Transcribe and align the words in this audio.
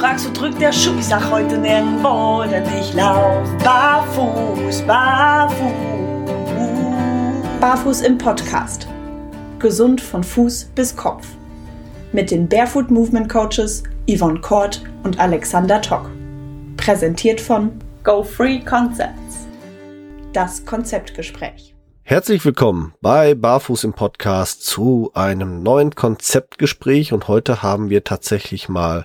fragst, 0.00 0.26
wo 0.26 0.32
drückt 0.32 0.60
der 0.62 0.72
Schuh? 0.72 0.98
Ich 0.98 1.04
sag 1.04 1.30
heute 1.30 1.58
nirgendwo, 1.58 2.42
denn 2.48 2.64
ich 2.80 2.94
lauf 2.94 3.46
barfuß, 3.62 4.80
barfuß. 4.86 5.60
Barfuß 7.60 8.00
im 8.00 8.16
Podcast. 8.16 8.88
Gesund 9.58 10.00
von 10.00 10.24
Fuß 10.24 10.70
bis 10.74 10.96
Kopf. 10.96 11.28
Mit 12.12 12.30
den 12.30 12.48
Barefoot 12.48 12.90
Movement 12.90 13.28
Coaches 13.28 13.82
Yvonne 14.08 14.40
Kort 14.40 14.82
und 15.02 15.20
Alexander 15.20 15.82
Tock. 15.82 16.10
Präsentiert 16.78 17.38
von 17.38 17.70
Go 18.02 18.22
Free 18.22 18.60
Concepts. 18.60 19.46
Das 20.32 20.64
Konzeptgespräch. 20.64 21.70
Herzlich 22.10 22.44
willkommen 22.44 22.92
bei 23.00 23.36
Barfuß 23.36 23.84
im 23.84 23.92
Podcast 23.92 24.66
zu 24.66 25.12
einem 25.14 25.62
neuen 25.62 25.94
Konzeptgespräch 25.94 27.12
und 27.12 27.28
heute 27.28 27.62
haben 27.62 27.88
wir 27.88 28.02
tatsächlich 28.02 28.68
mal 28.68 29.04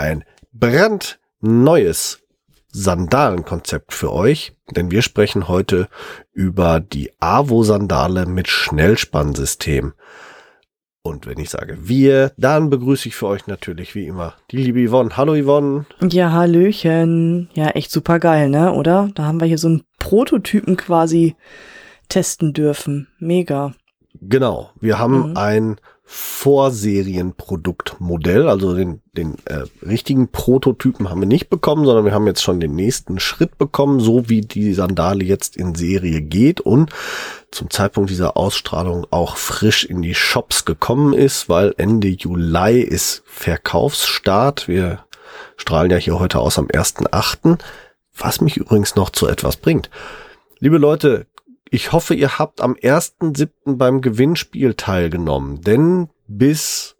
ein 0.00 0.24
brandneues 0.52 2.20
Sandalenkonzept 2.72 3.92
für 3.92 4.12
euch, 4.12 4.56
denn 4.70 4.90
wir 4.90 5.02
sprechen 5.02 5.48
heute 5.48 5.88
über 6.32 6.80
die 6.80 7.10
Avo-Sandale 7.20 8.26
mit 8.26 8.48
Schnellspannsystem. 8.48 9.92
Und 11.02 11.26
wenn 11.26 11.38
ich 11.38 11.50
sage 11.50 11.88
wir, 11.88 12.32
dann 12.36 12.70
begrüße 12.70 13.08
ich 13.08 13.16
für 13.16 13.26
euch 13.26 13.46
natürlich 13.46 13.94
wie 13.94 14.06
immer 14.06 14.34
die 14.50 14.58
liebe 14.58 14.86
Yvonne. 14.86 15.16
Hallo 15.16 15.34
Yvonne. 15.34 15.86
Ja, 16.02 16.30
Hallöchen. 16.32 17.48
Ja, 17.54 17.70
echt 17.70 17.90
super 17.90 18.18
geil, 18.18 18.50
ne? 18.50 18.72
Oder? 18.72 19.10
Da 19.14 19.24
haben 19.24 19.40
wir 19.40 19.46
hier 19.46 19.58
so 19.58 19.68
einen 19.68 19.82
Prototypen 19.98 20.76
quasi 20.76 21.36
testen 22.08 22.52
dürfen. 22.52 23.08
Mega. 23.18 23.72
Genau. 24.20 24.70
Wir 24.80 24.98
haben 24.98 25.30
mhm. 25.30 25.36
ein 25.36 25.80
Vorserienproduktmodell, 26.12 28.48
also 28.48 28.74
den, 28.74 29.00
den 29.12 29.36
äh, 29.44 29.62
richtigen 29.86 30.26
Prototypen 30.26 31.08
haben 31.08 31.20
wir 31.20 31.28
nicht 31.28 31.50
bekommen, 31.50 31.84
sondern 31.84 32.04
wir 32.04 32.12
haben 32.12 32.26
jetzt 32.26 32.42
schon 32.42 32.58
den 32.58 32.74
nächsten 32.74 33.20
Schritt 33.20 33.58
bekommen, 33.58 34.00
so 34.00 34.28
wie 34.28 34.40
die 34.40 34.74
Sandale 34.74 35.22
jetzt 35.22 35.56
in 35.56 35.76
Serie 35.76 36.20
geht 36.20 36.60
und 36.60 36.90
zum 37.52 37.70
Zeitpunkt 37.70 38.10
dieser 38.10 38.36
Ausstrahlung 38.36 39.06
auch 39.12 39.36
frisch 39.36 39.84
in 39.84 40.02
die 40.02 40.16
Shops 40.16 40.64
gekommen 40.64 41.12
ist, 41.12 41.48
weil 41.48 41.74
Ende 41.76 42.08
Juli 42.08 42.80
ist 42.80 43.22
Verkaufsstart. 43.26 44.66
Wir 44.66 45.04
strahlen 45.56 45.92
ja 45.92 45.96
hier 45.96 46.18
heute 46.18 46.40
aus 46.40 46.58
am 46.58 46.66
1.8., 46.66 47.60
was 48.18 48.40
mich 48.40 48.56
übrigens 48.56 48.96
noch 48.96 49.10
zu 49.10 49.28
etwas 49.28 49.56
bringt. 49.56 49.90
Liebe 50.58 50.78
Leute, 50.78 51.28
ich 51.70 51.92
hoffe, 51.92 52.14
ihr 52.14 52.38
habt 52.38 52.60
am 52.60 52.74
1.7. 52.74 53.76
beim 53.76 54.00
Gewinnspiel 54.00 54.74
teilgenommen, 54.74 55.60
denn 55.60 56.08
bis 56.26 56.96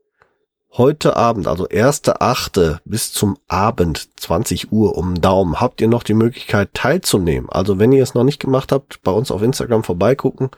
heute 0.72 1.16
Abend, 1.16 1.48
also 1.48 1.66
1.8. 1.66 2.78
bis 2.84 3.12
zum 3.12 3.36
Abend, 3.48 4.08
20 4.20 4.70
Uhr 4.70 4.96
um 4.96 5.20
Daumen, 5.20 5.60
habt 5.60 5.80
ihr 5.80 5.88
noch 5.88 6.04
die 6.04 6.14
Möglichkeit 6.14 6.72
teilzunehmen. 6.72 7.50
Also 7.50 7.80
wenn 7.80 7.90
ihr 7.90 8.02
es 8.02 8.14
noch 8.14 8.22
nicht 8.22 8.38
gemacht 8.38 8.70
habt, 8.70 9.02
bei 9.02 9.10
uns 9.10 9.32
auf 9.32 9.42
Instagram 9.42 9.82
vorbeigucken. 9.82 10.50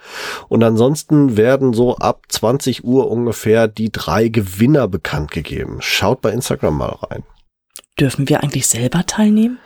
Und 0.48 0.62
ansonsten 0.62 1.38
werden 1.38 1.72
so 1.72 1.97
ab 1.97 2.24
20 2.28 2.84
Uhr 2.84 3.10
ungefähr 3.10 3.69
die 3.69 3.91
drei 3.91 4.28
Gewinner 4.28 4.88
bekannt 4.88 5.30
gegeben. 5.30 5.78
Schaut 5.80 6.20
bei 6.20 6.30
Instagram 6.30 6.76
mal 6.76 6.98
rein. 7.02 7.22
Dürfen 7.98 8.28
wir 8.28 8.42
eigentlich 8.42 8.66
selber 8.66 9.06
teilnehmen? 9.06 9.58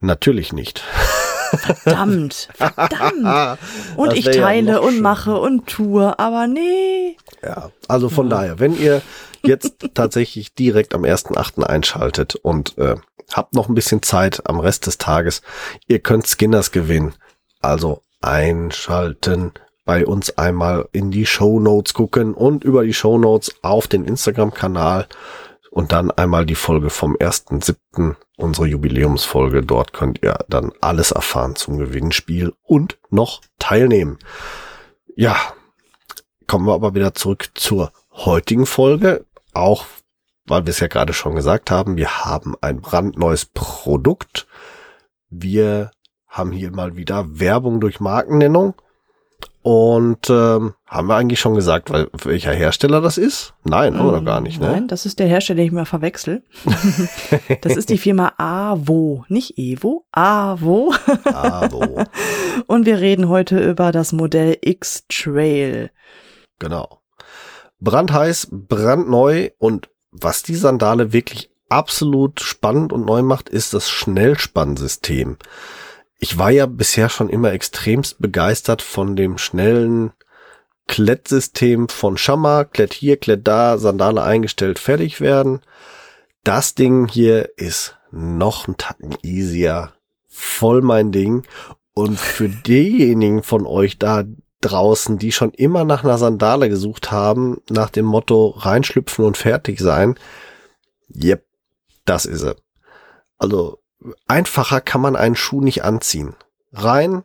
Natürlich 0.00 0.52
nicht. 0.52 0.84
Verdammt, 1.58 2.48
verdammt. 2.54 3.58
Und 3.96 4.12
ich 4.14 4.24
teile 4.24 4.72
ja 4.72 4.78
und 4.78 5.00
mache 5.00 5.38
und 5.38 5.66
tue, 5.66 6.18
aber 6.18 6.46
nee. 6.46 7.16
Ja, 7.42 7.70
also 7.88 8.08
von 8.08 8.30
ja. 8.30 8.36
daher, 8.36 8.60
wenn 8.60 8.78
ihr 8.78 9.02
jetzt 9.42 9.74
tatsächlich 9.94 10.54
direkt 10.54 10.94
am 10.94 11.02
1.8. 11.02 11.62
einschaltet 11.62 12.36
und 12.36 12.78
äh, 12.78 12.96
habt 13.32 13.54
noch 13.54 13.68
ein 13.68 13.74
bisschen 13.74 14.02
Zeit 14.02 14.48
am 14.48 14.60
Rest 14.60 14.86
des 14.86 14.98
Tages, 14.98 15.42
ihr 15.86 15.98
könnt 15.98 16.26
Skinners 16.26 16.70
gewinnen. 16.70 17.14
Also 17.60 18.02
einschalten, 18.20 19.52
bei 19.84 20.06
uns 20.06 20.38
einmal 20.38 20.88
in 20.92 21.10
die 21.10 21.26
Show 21.26 21.58
Notes 21.58 21.94
gucken 21.94 22.34
und 22.34 22.64
über 22.64 22.84
die 22.84 22.94
Show 22.94 23.18
Notes 23.18 23.54
auf 23.62 23.88
den 23.88 24.04
Instagram-Kanal 24.04 25.06
und 25.72 25.92
dann 25.92 26.10
einmal 26.10 26.44
die 26.44 26.54
Folge 26.54 26.90
vom 26.90 27.16
1.7., 27.16 28.14
unsere 28.36 28.66
Jubiläumsfolge. 28.66 29.62
Dort 29.62 29.94
könnt 29.94 30.22
ihr 30.22 30.38
dann 30.46 30.70
alles 30.82 31.12
erfahren 31.12 31.56
zum 31.56 31.78
Gewinnspiel 31.78 32.52
und 32.62 32.98
noch 33.08 33.40
teilnehmen. 33.58 34.18
Ja, 35.16 35.36
kommen 36.46 36.66
wir 36.66 36.74
aber 36.74 36.94
wieder 36.94 37.14
zurück 37.14 37.52
zur 37.54 37.90
heutigen 38.12 38.66
Folge. 38.66 39.24
Auch 39.54 39.86
weil 40.44 40.66
wir 40.66 40.70
es 40.70 40.80
ja 40.80 40.88
gerade 40.88 41.14
schon 41.14 41.36
gesagt 41.36 41.70
haben, 41.70 41.96
wir 41.96 42.24
haben 42.26 42.54
ein 42.60 42.82
brandneues 42.82 43.46
Produkt. 43.46 44.46
Wir 45.30 45.90
haben 46.26 46.52
hier 46.52 46.70
mal 46.70 46.96
wieder 46.96 47.40
Werbung 47.40 47.80
durch 47.80 47.98
Markennennung. 47.98 48.74
Und 49.62 50.28
ähm, 50.28 50.74
haben 50.88 51.06
wir 51.06 51.14
eigentlich 51.14 51.38
schon 51.38 51.54
gesagt, 51.54 51.90
weil, 51.90 52.08
welcher 52.24 52.52
Hersteller 52.52 53.00
das 53.00 53.16
ist? 53.16 53.54
Nein, 53.62 53.96
haben 53.96 54.06
wir 54.06 54.18
noch 54.18 54.24
gar 54.24 54.40
nicht. 54.40 54.60
Ne? 54.60 54.68
Nein, 54.68 54.88
das 54.88 55.06
ist 55.06 55.20
der 55.20 55.28
Hersteller, 55.28 55.58
den 55.58 55.66
ich 55.66 55.72
mal 55.72 55.84
verwechsel. 55.84 56.42
das 57.60 57.76
ist 57.76 57.88
die 57.88 57.98
Firma 57.98 58.32
Avo, 58.38 59.24
nicht 59.28 59.56
Evo, 59.58 60.04
Avo. 60.10 60.92
Avo. 61.24 62.04
Und 62.66 62.86
wir 62.86 62.98
reden 62.98 63.28
heute 63.28 63.58
über 63.60 63.92
das 63.92 64.12
Modell 64.12 64.58
X-Trail. 64.60 65.90
Genau. 66.58 67.00
Brandheiß, 67.78 68.48
brandneu 68.50 69.50
und 69.58 69.88
was 70.12 70.44
die 70.44 70.54
Sandale 70.54 71.12
wirklich 71.12 71.50
absolut 71.68 72.40
spannend 72.40 72.92
und 72.92 73.06
neu 73.06 73.22
macht, 73.22 73.48
ist 73.48 73.74
das 73.74 73.90
Schnellspannsystem 73.90 75.36
ich 76.22 76.38
war 76.38 76.52
ja 76.52 76.66
bisher 76.66 77.08
schon 77.08 77.28
immer 77.28 77.50
extremst 77.50 78.20
begeistert 78.20 78.80
von 78.80 79.16
dem 79.16 79.38
schnellen 79.38 80.12
Klettsystem 80.86 81.88
von 81.88 82.16
Shamma, 82.16 82.62
Klett 82.62 82.92
hier, 82.92 83.16
Klett 83.16 83.48
da, 83.48 83.76
Sandale 83.76 84.22
eingestellt, 84.22 84.78
fertig 84.78 85.20
werden. 85.20 85.62
Das 86.44 86.76
Ding 86.76 87.08
hier 87.08 87.50
ist 87.56 87.98
noch 88.12 88.68
ein 88.68 88.76
Tacken 88.76 89.16
easier. 89.22 89.94
Voll 90.28 90.80
mein 90.80 91.10
Ding. 91.10 91.42
Und 91.92 92.20
für 92.20 92.48
diejenigen 92.48 93.42
von 93.42 93.66
euch 93.66 93.98
da 93.98 94.22
draußen, 94.60 95.18
die 95.18 95.32
schon 95.32 95.50
immer 95.50 95.82
nach 95.82 96.04
einer 96.04 96.18
Sandale 96.18 96.68
gesucht 96.68 97.10
haben, 97.10 97.62
nach 97.68 97.90
dem 97.90 98.04
Motto 98.04 98.50
reinschlüpfen 98.50 99.24
und 99.24 99.36
fertig 99.36 99.80
sein, 99.80 100.14
yep, 101.12 101.44
das 102.04 102.26
ist 102.26 102.44
er. 102.44 102.54
Also 103.38 103.81
einfacher 104.26 104.80
kann 104.80 105.00
man 105.00 105.16
einen 105.16 105.36
Schuh 105.36 105.60
nicht 105.60 105.84
anziehen. 105.84 106.34
Rein, 106.72 107.22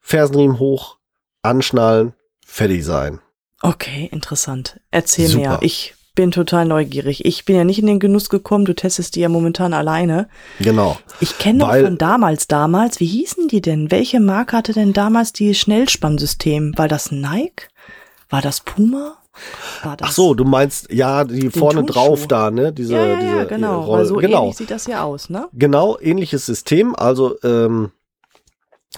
Fersenriemen 0.00 0.58
hoch, 0.58 0.98
anschnallen, 1.42 2.14
fertig 2.44 2.84
sein. 2.84 3.20
Okay, 3.60 4.08
interessant. 4.12 4.80
Erzähl 4.90 5.28
Super. 5.28 5.48
mehr. 5.48 5.58
Ich 5.62 5.94
bin 6.14 6.30
total 6.32 6.64
neugierig. 6.64 7.24
Ich 7.24 7.44
bin 7.44 7.54
ja 7.54 7.62
nicht 7.62 7.78
in 7.78 7.86
den 7.86 8.00
Genuss 8.00 8.28
gekommen, 8.28 8.64
du 8.64 8.74
testest 8.74 9.14
die 9.14 9.20
ja 9.20 9.28
momentan 9.28 9.72
alleine. 9.72 10.28
Genau. 10.58 10.98
Ich 11.20 11.38
kenne 11.38 11.60
noch 11.60 11.72
von 11.72 11.96
damals, 11.96 12.48
damals, 12.48 12.98
wie 12.98 13.06
hießen 13.06 13.46
die 13.46 13.60
denn? 13.60 13.92
Welche 13.92 14.18
Marke 14.18 14.56
hatte 14.56 14.72
denn 14.72 14.92
damals 14.92 15.32
die 15.32 15.54
Schnellspannsystem? 15.54 16.76
War 16.76 16.88
das 16.88 17.12
Nike? 17.12 17.68
War 18.28 18.42
das 18.42 18.60
Puma? 18.60 19.18
Ach 19.82 20.12
so, 20.12 20.34
du 20.34 20.44
meinst 20.44 20.92
ja 20.92 21.24
die 21.24 21.50
vorne 21.50 21.80
Turnschuh. 21.80 21.92
drauf 21.92 22.26
da, 22.26 22.50
ne? 22.50 22.72
Diese, 22.72 22.94
ja, 22.94 23.06
ja, 23.06 23.16
diese 23.16 23.36
ja, 23.36 23.44
genau. 23.44 23.82
Roll 23.82 24.04
so 24.04 24.16
genau. 24.16 24.42
ähnlich 24.42 24.56
sieht 24.56 24.70
das 24.70 24.86
ja 24.86 25.02
aus, 25.02 25.30
ne? 25.30 25.48
Genau, 25.52 25.98
ähnliches 26.00 26.46
System. 26.46 26.94
Also 26.96 27.36
ähm, 27.42 27.90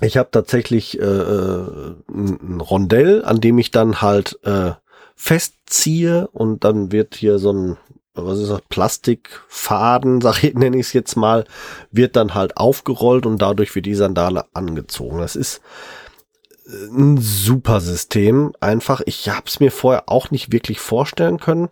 ich 0.00 0.16
habe 0.16 0.30
tatsächlich 0.30 0.98
äh, 0.98 1.04
äh, 1.04 1.94
ein 2.08 2.60
Rondell, 2.60 3.24
an 3.24 3.40
dem 3.40 3.58
ich 3.58 3.70
dann 3.70 4.00
halt 4.00 4.38
äh, 4.44 4.72
festziehe 5.16 6.28
und 6.32 6.64
dann 6.64 6.92
wird 6.92 7.14
hier 7.14 7.38
so 7.38 7.52
ein 7.52 7.76
was 8.14 8.38
ist 8.38 8.50
das, 8.50 8.62
Plastikfaden, 8.68 10.20
sag 10.22 10.42
ich, 10.42 10.54
nenne 10.54 10.76
ich 10.76 10.86
es 10.86 10.92
jetzt 10.92 11.16
mal, 11.16 11.44
wird 11.90 12.16
dann 12.16 12.34
halt 12.34 12.56
aufgerollt 12.56 13.26
und 13.26 13.40
dadurch 13.40 13.74
wird 13.74 13.86
die 13.86 13.94
Sandale 13.94 14.44
angezogen. 14.52 15.18
Das 15.18 15.36
ist 15.36 15.60
ein 16.90 17.18
super 17.18 17.80
System. 17.80 18.52
Einfach, 18.60 19.00
ich 19.06 19.28
habe 19.28 19.46
es 19.46 19.60
mir 19.60 19.70
vorher 19.70 20.08
auch 20.08 20.30
nicht 20.30 20.52
wirklich 20.52 20.80
vorstellen 20.80 21.38
können. 21.38 21.68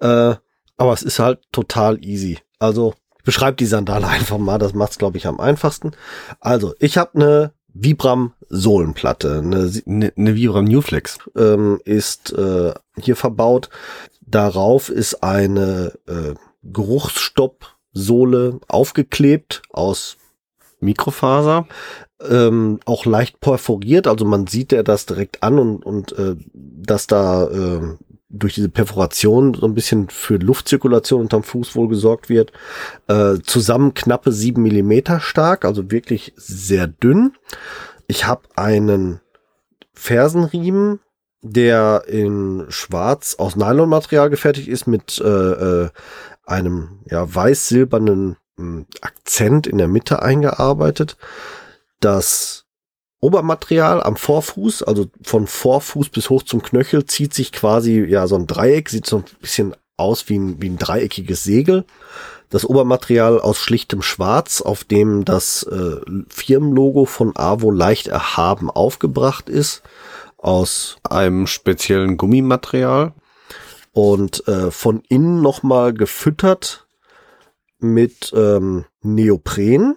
Äh, 0.00 0.34
aber 0.76 0.92
es 0.92 1.02
ist 1.02 1.18
halt 1.18 1.40
total 1.52 2.04
easy. 2.04 2.38
Also, 2.58 2.94
ich 3.18 3.24
beschreibe 3.24 3.56
die 3.56 3.66
Sandale 3.66 4.06
einfach 4.08 4.38
mal, 4.38 4.58
das 4.58 4.74
macht's 4.74 4.98
glaube 4.98 5.18
ich 5.18 5.26
am 5.26 5.40
einfachsten. 5.40 5.92
Also, 6.40 6.74
ich 6.78 6.98
habe 6.98 7.14
eine 7.14 7.52
Vibram 7.72 8.32
Sohlenplatte, 8.48 9.38
eine, 9.38 9.70
eine, 9.86 10.12
eine 10.16 10.34
Vibram 10.34 10.64
Newflex 10.64 11.18
ähm, 11.36 11.80
ist 11.84 12.32
äh, 12.32 12.72
hier 12.98 13.16
verbaut. 13.16 13.68
Darauf 14.22 14.88
ist 14.88 15.22
eine 15.22 15.92
äh, 16.06 16.34
Geruchsstopp-Sohle 16.62 18.60
aufgeklebt 18.68 19.62
aus 19.70 20.16
Mikrofaser 20.80 21.66
ähm, 22.20 22.80
auch 22.84 23.04
leicht 23.04 23.40
perforiert, 23.40 24.06
also 24.06 24.24
man 24.24 24.46
sieht 24.46 24.72
ja 24.72 24.82
das 24.82 25.06
direkt 25.06 25.42
an 25.42 25.58
und, 25.58 25.84
und 25.84 26.12
äh, 26.18 26.36
dass 26.52 27.06
da 27.06 27.46
äh, 27.48 27.96
durch 28.28 28.54
diese 28.54 28.68
Perforation 28.68 29.54
so 29.54 29.66
ein 29.66 29.74
bisschen 29.74 30.08
für 30.08 30.36
Luftzirkulation 30.36 31.20
unterm 31.20 31.42
Fuß 31.42 31.76
wohl 31.76 31.88
gesorgt 31.88 32.28
wird. 32.28 32.52
Äh, 33.06 33.36
zusammen 33.44 33.94
knappe 33.94 34.32
sieben 34.32 34.62
Millimeter 34.62 35.20
stark, 35.20 35.64
also 35.64 35.90
wirklich 35.90 36.32
sehr 36.36 36.86
dünn. 36.86 37.32
Ich 38.06 38.26
habe 38.26 38.42
einen 38.56 39.20
Fersenriemen, 39.92 41.00
der 41.42 42.04
in 42.08 42.64
Schwarz 42.68 43.36
aus 43.38 43.56
Nylonmaterial 43.56 44.30
gefertigt 44.30 44.68
ist 44.68 44.86
mit 44.86 45.20
äh, 45.24 45.84
äh, 45.84 45.88
einem 46.44 47.00
ja 47.08 47.32
weiß-silbernen 47.34 48.36
hm, 48.56 48.86
Akzent 49.00 49.66
in 49.66 49.78
der 49.78 49.88
Mitte 49.88 50.22
eingearbeitet. 50.22 51.16
Das 52.00 52.66
Obermaterial 53.20 54.02
am 54.02 54.16
Vorfuß, 54.16 54.82
also 54.82 55.06
von 55.22 55.46
Vorfuß 55.46 56.10
bis 56.10 56.30
hoch 56.30 56.42
zum 56.42 56.62
Knöchel, 56.62 57.06
zieht 57.06 57.34
sich 57.34 57.52
quasi 57.52 58.04
ja 58.04 58.26
so 58.26 58.36
ein 58.36 58.46
Dreieck, 58.46 58.88
sieht 58.88 59.06
so 59.06 59.18
ein 59.18 59.24
bisschen 59.40 59.74
aus 59.96 60.28
wie 60.28 60.38
ein, 60.38 60.60
wie 60.60 60.68
ein 60.68 60.78
dreieckiges 60.78 61.42
Segel. 61.42 61.84
Das 62.50 62.64
Obermaterial 62.64 63.40
aus 63.40 63.58
schlichtem 63.58 64.02
Schwarz, 64.02 64.60
auf 64.60 64.84
dem 64.84 65.24
das 65.24 65.64
äh, 65.64 65.96
Firmenlogo 66.28 67.06
von 67.06 67.32
Avo 67.34 67.70
leicht 67.70 68.06
erhaben 68.06 68.70
aufgebracht 68.70 69.48
ist, 69.48 69.82
aus 70.36 70.98
einem 71.02 71.46
speziellen 71.46 72.16
Gummimaterial 72.16 73.14
und 73.92 74.46
äh, 74.46 74.70
von 74.70 75.02
innen 75.08 75.40
nochmal 75.40 75.92
gefüttert 75.94 76.86
mit 77.78 78.32
ähm, 78.36 78.84
Neopren. 79.02 79.96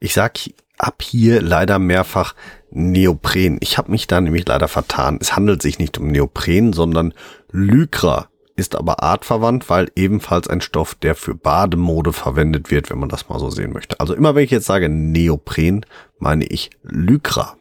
Ich 0.00 0.14
sag 0.14 0.40
ab 0.82 1.02
hier 1.02 1.40
leider 1.40 1.78
mehrfach 1.78 2.34
Neopren. 2.70 3.58
Ich 3.60 3.78
habe 3.78 3.90
mich 3.90 4.06
da 4.06 4.20
nämlich 4.20 4.46
leider 4.46 4.68
vertan. 4.68 5.18
Es 5.20 5.36
handelt 5.36 5.62
sich 5.62 5.78
nicht 5.78 5.98
um 5.98 6.08
Neopren, 6.08 6.72
sondern 6.72 7.14
Lycra 7.50 8.28
ist 8.56 8.76
aber 8.76 9.02
artverwandt, 9.02 9.70
weil 9.70 9.90
ebenfalls 9.96 10.48
ein 10.48 10.60
Stoff, 10.60 10.94
der 10.94 11.14
für 11.14 11.34
Bademode 11.34 12.12
verwendet 12.12 12.70
wird, 12.70 12.90
wenn 12.90 12.98
man 12.98 13.08
das 13.08 13.28
mal 13.28 13.38
so 13.38 13.50
sehen 13.50 13.72
möchte. 13.72 13.98
Also 14.00 14.14
immer 14.14 14.34
wenn 14.34 14.44
ich 14.44 14.50
jetzt 14.50 14.66
sage 14.66 14.88
Neopren, 14.88 15.86
meine 16.18 16.44
ich 16.44 16.70
Lycra. 16.82 17.56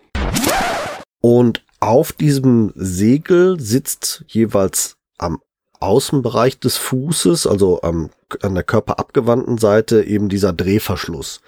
Und 1.21 1.63
auf 1.79 2.11
diesem 2.13 2.73
Segel 2.75 3.59
sitzt 3.59 4.23
jeweils 4.27 4.97
am 5.17 5.39
Außenbereich 5.79 6.59
des 6.59 6.77
Fußes, 6.77 7.47
also 7.47 7.81
am, 7.81 8.09
an 8.41 8.53
der 8.53 8.63
körperabgewandten 8.63 9.57
Seite, 9.57 10.03
eben 10.03 10.29
dieser 10.29 10.53
Drehverschluss. 10.53 11.41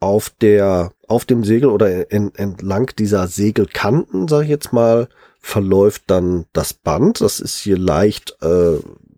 Auf 0.00 0.30
der, 0.30 0.92
auf 1.10 1.24
dem 1.24 1.44
Segel 1.44 1.70
oder 1.70 2.10
in, 2.10 2.34
entlang 2.34 2.90
dieser 2.98 3.26
Segelkanten, 3.26 4.28
sage 4.28 4.44
ich 4.44 4.50
jetzt 4.50 4.72
mal, 4.72 5.08
verläuft 5.40 6.04
dann 6.06 6.46
das 6.52 6.72
Band. 6.74 7.20
Das 7.20 7.40
ist 7.40 7.58
hier 7.58 7.78
leicht 7.78 8.36
äh, 8.42 8.76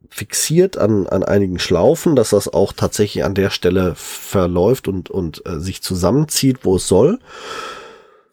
fixiert 0.09 0.77
an, 0.79 1.07
an 1.07 1.23
einigen 1.23 1.59
Schlaufen, 1.59 2.17
dass 2.17 2.31
das 2.31 2.53
auch 2.53 2.73
tatsächlich 2.73 3.25
an 3.25 3.35
der 3.35 3.51
Stelle 3.51 3.95
verläuft 3.97 4.89
und, 4.89 5.11
und 5.11 5.43
äh, 5.47 5.59
sich 5.59 5.83
zusammenzieht, 5.83 6.59
wo 6.63 6.77
es 6.77 6.87
soll. 6.87 7.19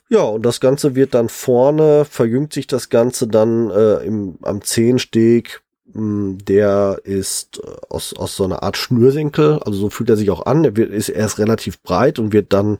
Ja, 0.09 0.21
und 0.21 0.43
das 0.43 0.59
Ganze 0.59 0.95
wird 0.95 1.13
dann 1.13 1.29
vorne, 1.29 2.05
verjüngt 2.05 2.53
sich 2.53 2.67
das 2.67 2.89
Ganze 2.89 3.27
dann 3.27 3.69
äh, 3.69 4.05
im, 4.05 4.37
am 4.41 4.61
Zehensteg. 4.61 5.61
Hm, 5.93 6.37
der 6.43 6.99
ist 7.03 7.61
äh, 7.63 7.71
aus, 7.89 8.13
aus 8.15 8.35
so 8.35 8.43
einer 8.43 8.61
Art 8.63 8.77
Schnürsenkel, 8.77 9.59
also 9.59 9.79
so 9.79 9.89
fühlt 9.89 10.09
er 10.09 10.17
sich 10.17 10.29
auch 10.31 10.45
an. 10.45 10.65
Er 10.65 10.75
wird, 10.75 10.91
ist 10.91 11.09
erst 11.09 11.39
relativ 11.39 11.81
breit 11.81 12.19
und 12.19 12.33
wird 12.33 12.53
dann 12.53 12.79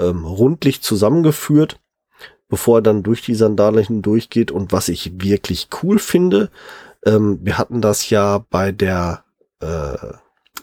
ähm, 0.00 0.24
rundlich 0.24 0.82
zusammengeführt, 0.82 1.78
bevor 2.48 2.78
er 2.78 2.82
dann 2.82 3.02
durch 3.02 3.22
die 3.22 3.34
Sandale 3.34 3.80
hindurchgeht. 3.82 4.50
Und 4.50 4.72
was 4.72 4.88
ich 4.88 5.22
wirklich 5.22 5.68
cool 5.82 5.98
finde, 5.98 6.50
ähm, 7.04 7.38
wir 7.42 7.58
hatten 7.58 7.80
das 7.80 8.10
ja 8.10 8.44
bei 8.50 8.72
der 8.72 9.24
äh, 9.60 9.96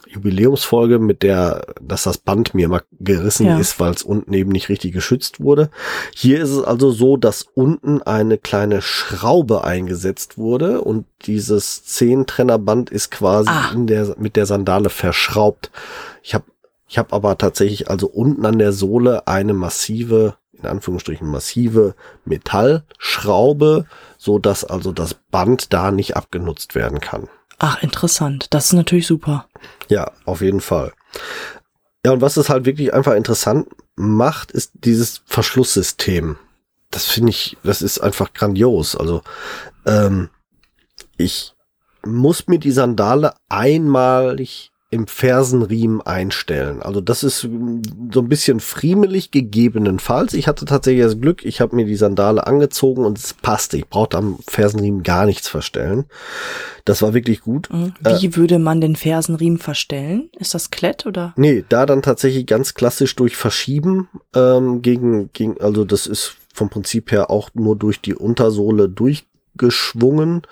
Jubiläumsfolge, 0.06 0.98
mit 0.98 1.22
der, 1.22 1.66
dass 1.80 2.04
das 2.04 2.18
Band 2.18 2.54
mir 2.54 2.66
immer 2.66 2.82
gerissen 2.98 3.46
ja. 3.46 3.58
ist, 3.58 3.78
weil 3.78 3.92
es 3.92 4.02
unten 4.02 4.32
eben 4.32 4.50
nicht 4.50 4.68
richtig 4.68 4.92
geschützt 4.92 5.40
wurde. 5.40 5.70
Hier 6.14 6.40
ist 6.40 6.50
es 6.50 6.64
also 6.64 6.90
so, 6.90 7.16
dass 7.16 7.46
unten 7.54 8.02
eine 8.02 8.38
kleine 8.38 8.80
Schraube 8.80 9.64
eingesetzt 9.64 10.38
wurde 10.38 10.80
und 10.80 11.06
dieses 11.22 11.84
Zehntrennerband 11.84 12.90
ist 12.90 13.10
quasi 13.10 13.50
ah. 13.50 13.70
in 13.74 13.86
der, 13.86 14.14
mit 14.18 14.36
der 14.36 14.46
Sandale 14.46 14.88
verschraubt. 14.88 15.70
Ich 16.22 16.34
habe 16.34 16.44
ich 16.88 16.98
hab 16.98 17.12
aber 17.12 17.36
tatsächlich 17.36 17.90
also 17.90 18.08
unten 18.08 18.46
an 18.46 18.58
der 18.58 18.72
Sohle 18.72 19.28
eine 19.28 19.52
massive, 19.52 20.36
in 20.52 20.66
Anführungsstrichen 20.66 21.28
massive 21.28 21.94
Metallschraube, 22.24 23.84
so 24.16 24.38
dass 24.38 24.64
also 24.64 24.92
das 24.92 25.14
Band 25.14 25.72
da 25.72 25.90
nicht 25.90 26.16
abgenutzt 26.16 26.74
werden 26.74 27.00
kann. 27.00 27.28
Ach, 27.58 27.82
interessant. 27.82 28.46
Das 28.50 28.66
ist 28.66 28.72
natürlich 28.72 29.06
super. 29.06 29.46
Ja, 29.88 30.12
auf 30.24 30.40
jeden 30.40 30.60
Fall. 30.60 30.92
Ja, 32.06 32.12
und 32.12 32.22
was 32.22 32.36
es 32.36 32.48
halt 32.48 32.64
wirklich 32.64 32.94
einfach 32.94 33.14
interessant 33.14 33.68
macht, 33.96 34.50
ist 34.52 34.72
dieses 34.74 35.22
Verschlusssystem. 35.26 36.36
Das 36.90 37.04
finde 37.04 37.30
ich, 37.30 37.58
das 37.64 37.82
ist 37.82 37.98
einfach 37.98 38.32
grandios. 38.32 38.96
Also, 38.96 39.22
ähm, 39.84 40.30
ich 41.18 41.54
muss 42.06 42.46
mir 42.46 42.58
die 42.58 42.70
Sandale 42.70 43.34
einmalig 43.48 44.70
im 44.90 45.06
Fersenriemen 45.06 46.00
einstellen. 46.00 46.80
Also 46.82 47.02
das 47.02 47.22
ist 47.22 47.40
so 47.40 48.20
ein 48.20 48.28
bisschen 48.28 48.58
friemelig 48.58 49.30
gegebenenfalls. 49.30 50.32
Ich 50.32 50.48
hatte 50.48 50.64
tatsächlich 50.64 51.04
das 51.04 51.20
Glück, 51.20 51.44
ich 51.44 51.60
habe 51.60 51.76
mir 51.76 51.84
die 51.84 51.96
Sandale 51.96 52.46
angezogen 52.46 53.04
und 53.04 53.18
es 53.18 53.34
passte. 53.34 53.76
Ich 53.76 53.86
brauchte 53.86 54.16
am 54.16 54.38
Fersenriemen 54.48 55.02
gar 55.02 55.26
nichts 55.26 55.46
verstellen. 55.46 56.06
Das 56.86 57.02
war 57.02 57.12
wirklich 57.12 57.42
gut. 57.42 57.68
Mhm. 57.70 57.92
Wie 58.00 58.26
äh, 58.26 58.36
würde 58.36 58.58
man 58.58 58.80
den 58.80 58.96
Fersenriemen 58.96 59.58
verstellen? 59.58 60.30
Ist 60.38 60.54
das 60.54 60.70
Klett 60.70 61.04
oder? 61.04 61.34
Nee, 61.36 61.64
da 61.68 61.84
dann 61.84 62.00
tatsächlich 62.00 62.46
ganz 62.46 62.72
klassisch 62.72 63.14
durch 63.14 63.36
Verschieben 63.36 64.08
ähm, 64.34 64.80
gegen, 64.80 65.30
gegen, 65.34 65.60
also 65.60 65.84
das 65.84 66.06
ist 66.06 66.36
vom 66.54 66.70
Prinzip 66.70 67.12
her 67.12 67.30
auch 67.30 67.50
nur 67.54 67.76
durch 67.76 68.00
die 68.00 68.14
Untersohle 68.14 68.88
durch 68.88 69.26
geschwungen 69.58 70.42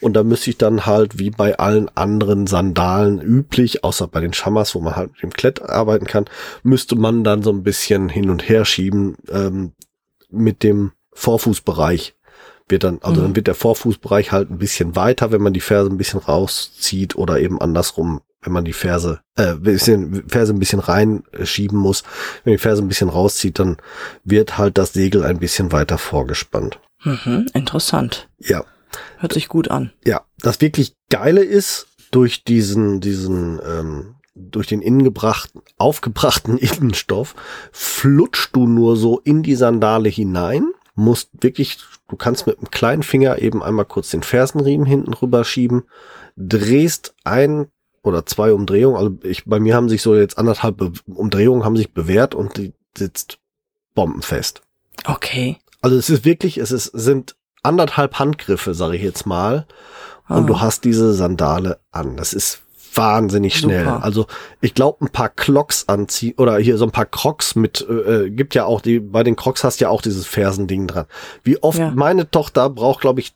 und 0.00 0.14
da 0.14 0.22
müsste 0.22 0.50
ich 0.50 0.58
dann 0.58 0.86
halt 0.86 1.18
wie 1.18 1.30
bei 1.30 1.58
allen 1.58 1.90
anderen 1.96 2.46
Sandalen 2.46 3.20
üblich, 3.20 3.84
außer 3.84 4.08
bei 4.08 4.20
den 4.20 4.32
Schamas, 4.32 4.74
wo 4.74 4.80
man 4.80 4.96
halt 4.96 5.12
mit 5.12 5.22
dem 5.22 5.32
Klett 5.32 5.62
arbeiten 5.62 6.06
kann, 6.06 6.24
müsste 6.62 6.96
man 6.96 7.24
dann 7.24 7.42
so 7.42 7.50
ein 7.50 7.62
bisschen 7.62 8.08
hin 8.08 8.30
und 8.30 8.48
her 8.48 8.64
schieben 8.64 9.16
ähm, 9.30 9.72
mit 10.30 10.62
dem 10.62 10.92
Vorfußbereich. 11.12 12.14
Wird 12.68 12.84
dann, 12.84 13.00
also 13.02 13.20
mhm. 13.20 13.24
dann 13.24 13.36
wird 13.36 13.48
der 13.48 13.54
Vorfußbereich 13.54 14.32
halt 14.32 14.50
ein 14.50 14.58
bisschen 14.58 14.96
weiter, 14.96 15.32
wenn 15.32 15.42
man 15.42 15.52
die 15.52 15.60
Ferse 15.60 15.90
ein 15.90 15.98
bisschen 15.98 16.20
rauszieht 16.20 17.16
oder 17.16 17.40
eben 17.40 17.60
andersrum, 17.60 18.22
wenn 18.40 18.52
man 18.52 18.64
die 18.64 18.72
Ferse, 18.72 19.20
äh, 19.36 19.54
bisschen, 19.54 20.28
Ferse 20.28 20.52
ein 20.52 20.58
bisschen 20.58 20.80
reinschieben 20.80 21.78
muss. 21.78 22.02
Wenn 22.44 22.52
die 22.52 22.58
Ferse 22.58 22.82
ein 22.82 22.88
bisschen 22.88 23.08
rauszieht, 23.08 23.58
dann 23.58 23.76
wird 24.24 24.58
halt 24.58 24.78
das 24.78 24.92
Segel 24.92 25.24
ein 25.24 25.38
bisschen 25.38 25.72
weiter 25.72 25.98
vorgespannt. 25.98 26.80
Mhm, 27.04 27.46
interessant. 27.54 28.28
Ja. 28.38 28.64
Hört 29.18 29.32
sich 29.32 29.48
gut 29.48 29.70
an. 29.70 29.92
Ja, 30.04 30.22
das 30.38 30.60
wirklich 30.60 30.94
Geile 31.08 31.42
ist, 31.42 31.86
durch 32.12 32.44
diesen, 32.44 33.00
diesen, 33.00 33.58
ähm, 33.66 34.14
durch 34.34 34.68
den 34.68 34.80
innengebrachten, 34.80 35.62
aufgebrachten 35.78 36.58
Innenstoff 36.58 37.34
flutscht 37.72 38.54
du 38.54 38.68
nur 38.68 38.96
so 38.96 39.18
in 39.18 39.42
die 39.42 39.56
Sandale 39.56 40.08
hinein, 40.08 40.72
musst 40.94 41.30
wirklich, 41.40 41.78
du 42.08 42.16
kannst 42.16 42.46
mit 42.46 42.58
einem 42.58 42.70
kleinen 42.70 43.02
Finger 43.02 43.40
eben 43.40 43.62
einmal 43.62 43.86
kurz 43.86 44.10
den 44.10 44.22
Fersenriemen 44.22 44.86
hinten 44.86 45.14
rüber 45.14 45.44
schieben, 45.44 45.84
drehst 46.36 47.14
ein 47.24 47.68
oder 48.02 48.26
zwei 48.26 48.52
Umdrehungen, 48.52 48.96
also 48.96 49.16
ich, 49.22 49.44
bei 49.46 49.58
mir 49.60 49.74
haben 49.74 49.88
sich 49.88 50.02
so 50.02 50.14
jetzt 50.14 50.36
anderthalb 50.36 50.82
Umdrehungen 51.06 51.64
haben 51.64 51.76
sich 51.76 51.94
bewährt 51.94 52.34
und 52.34 52.56
die 52.56 52.74
sitzt 52.96 53.38
bombenfest. 53.94 54.62
Okay. 55.06 55.58
Also 55.82 55.96
es 55.96 56.08
ist 56.08 56.24
wirklich, 56.24 56.58
es 56.58 56.72
ist, 56.72 56.86
sind 56.86 57.36
anderthalb 57.62 58.18
Handgriffe, 58.18 58.74
sage 58.74 58.96
ich 58.96 59.02
jetzt 59.02 59.26
mal. 59.26 59.66
Und 60.28 60.44
oh. 60.44 60.46
du 60.46 60.60
hast 60.60 60.84
diese 60.84 61.12
Sandale 61.12 61.78
an. 61.90 62.16
Das 62.16 62.32
ist 62.32 62.62
wahnsinnig 62.94 63.56
schnell. 63.56 63.84
Super. 63.84 64.02
Also 64.02 64.26
ich 64.60 64.74
glaube, 64.74 65.04
ein 65.04 65.10
paar 65.10 65.28
Clocks 65.28 65.88
anziehen 65.88 66.34
oder 66.36 66.56
hier 66.58 66.78
so 66.78 66.84
ein 66.84 66.90
paar 66.90 67.06
Crocs 67.06 67.54
mit, 67.54 67.86
äh, 67.88 68.24
äh, 68.24 68.30
gibt 68.30 68.54
ja 68.54 68.64
auch 68.64 68.80
die, 68.80 69.00
bei 69.00 69.22
den 69.22 69.36
Crocs 69.36 69.64
hast 69.64 69.80
ja 69.80 69.88
auch 69.88 70.02
dieses 70.02 70.26
Fersending 70.26 70.86
dran. 70.86 71.06
Wie 71.42 71.62
oft 71.62 71.78
ja. 71.78 71.90
meine 71.90 72.30
Tochter 72.30 72.70
braucht, 72.70 73.00
glaube 73.00 73.20
ich, 73.20 73.34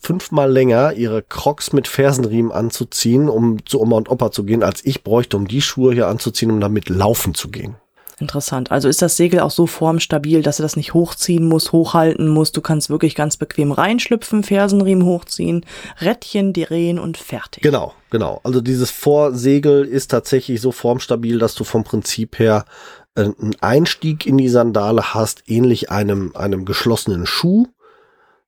fünfmal 0.00 0.50
länger, 0.50 0.94
ihre 0.94 1.22
Crocs 1.22 1.72
mit 1.72 1.86
Fersenriemen 1.86 2.52
anzuziehen, 2.52 3.28
um 3.28 3.64
zu 3.66 3.80
Oma 3.80 3.96
und 3.96 4.10
Opa 4.10 4.30
zu 4.30 4.44
gehen, 4.44 4.62
als 4.62 4.84
ich 4.84 5.04
bräuchte, 5.04 5.36
um 5.36 5.46
die 5.46 5.60
Schuhe 5.60 5.92
hier 5.92 6.08
anzuziehen, 6.08 6.50
um 6.50 6.60
damit 6.60 6.88
laufen 6.88 7.34
zu 7.34 7.48
gehen. 7.50 7.76
Interessant. 8.20 8.70
Also 8.70 8.88
ist 8.88 9.00
das 9.00 9.16
Segel 9.16 9.40
auch 9.40 9.50
so 9.50 9.66
formstabil, 9.66 10.42
dass 10.42 10.60
er 10.60 10.64
das 10.64 10.76
nicht 10.76 10.92
hochziehen 10.92 11.46
muss, 11.46 11.72
hochhalten 11.72 12.28
muss. 12.28 12.52
Du 12.52 12.60
kannst 12.60 12.90
wirklich 12.90 13.14
ganz 13.14 13.38
bequem 13.38 13.72
reinschlüpfen, 13.72 14.42
Fersenriemen 14.42 15.06
hochziehen, 15.06 15.64
Rädchen 16.00 16.52
drehen 16.52 16.98
und 16.98 17.16
fertig. 17.16 17.62
Genau, 17.62 17.94
genau. 18.10 18.40
Also 18.44 18.60
dieses 18.60 18.90
Vorsegel 18.90 19.86
ist 19.86 20.10
tatsächlich 20.10 20.60
so 20.60 20.70
formstabil, 20.70 21.38
dass 21.38 21.54
du 21.54 21.64
vom 21.64 21.82
Prinzip 21.82 22.38
her 22.38 22.66
äh, 23.14 23.22
einen 23.22 23.56
Einstieg 23.62 24.26
in 24.26 24.36
die 24.36 24.50
Sandale 24.50 25.14
hast, 25.14 25.44
ähnlich 25.46 25.90
einem, 25.90 26.32
einem 26.36 26.66
geschlossenen 26.66 27.24
Schuh. 27.24 27.68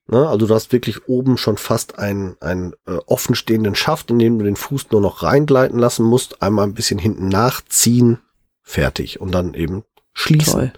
Ne? 0.07 0.29
Also 0.29 0.47
du 0.47 0.55
hast 0.55 0.73
wirklich 0.73 1.09
oben 1.09 1.39
schon 1.39 1.57
fast 1.57 1.99
einen, 1.99 2.37
einen 2.41 2.75
äh, 2.87 2.99
offenstehenden 3.07 3.75
Schaft, 3.75 4.11
in 4.11 4.19
dem 4.19 4.39
du 4.39 4.45
den 4.45 4.57
Fuß 4.57 4.91
nur 4.91 5.01
noch 5.01 5.23
reingleiten 5.23 5.79
lassen 5.79 6.05
musst, 6.05 6.43
einmal 6.43 6.67
ein 6.67 6.75
bisschen 6.75 6.99
hinten 6.99 7.29
nachziehen, 7.29 8.19
fertig 8.73 9.21
und 9.21 9.33
dann 9.33 9.55
eben 9.55 9.85
schließen. 10.13 10.53
Toll. 10.53 10.73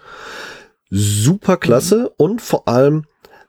Super 0.91 1.57
klasse 1.57 1.99
mhm. 1.99 2.09
und 2.17 2.43
vor 2.43 2.69
allem 2.69 3.05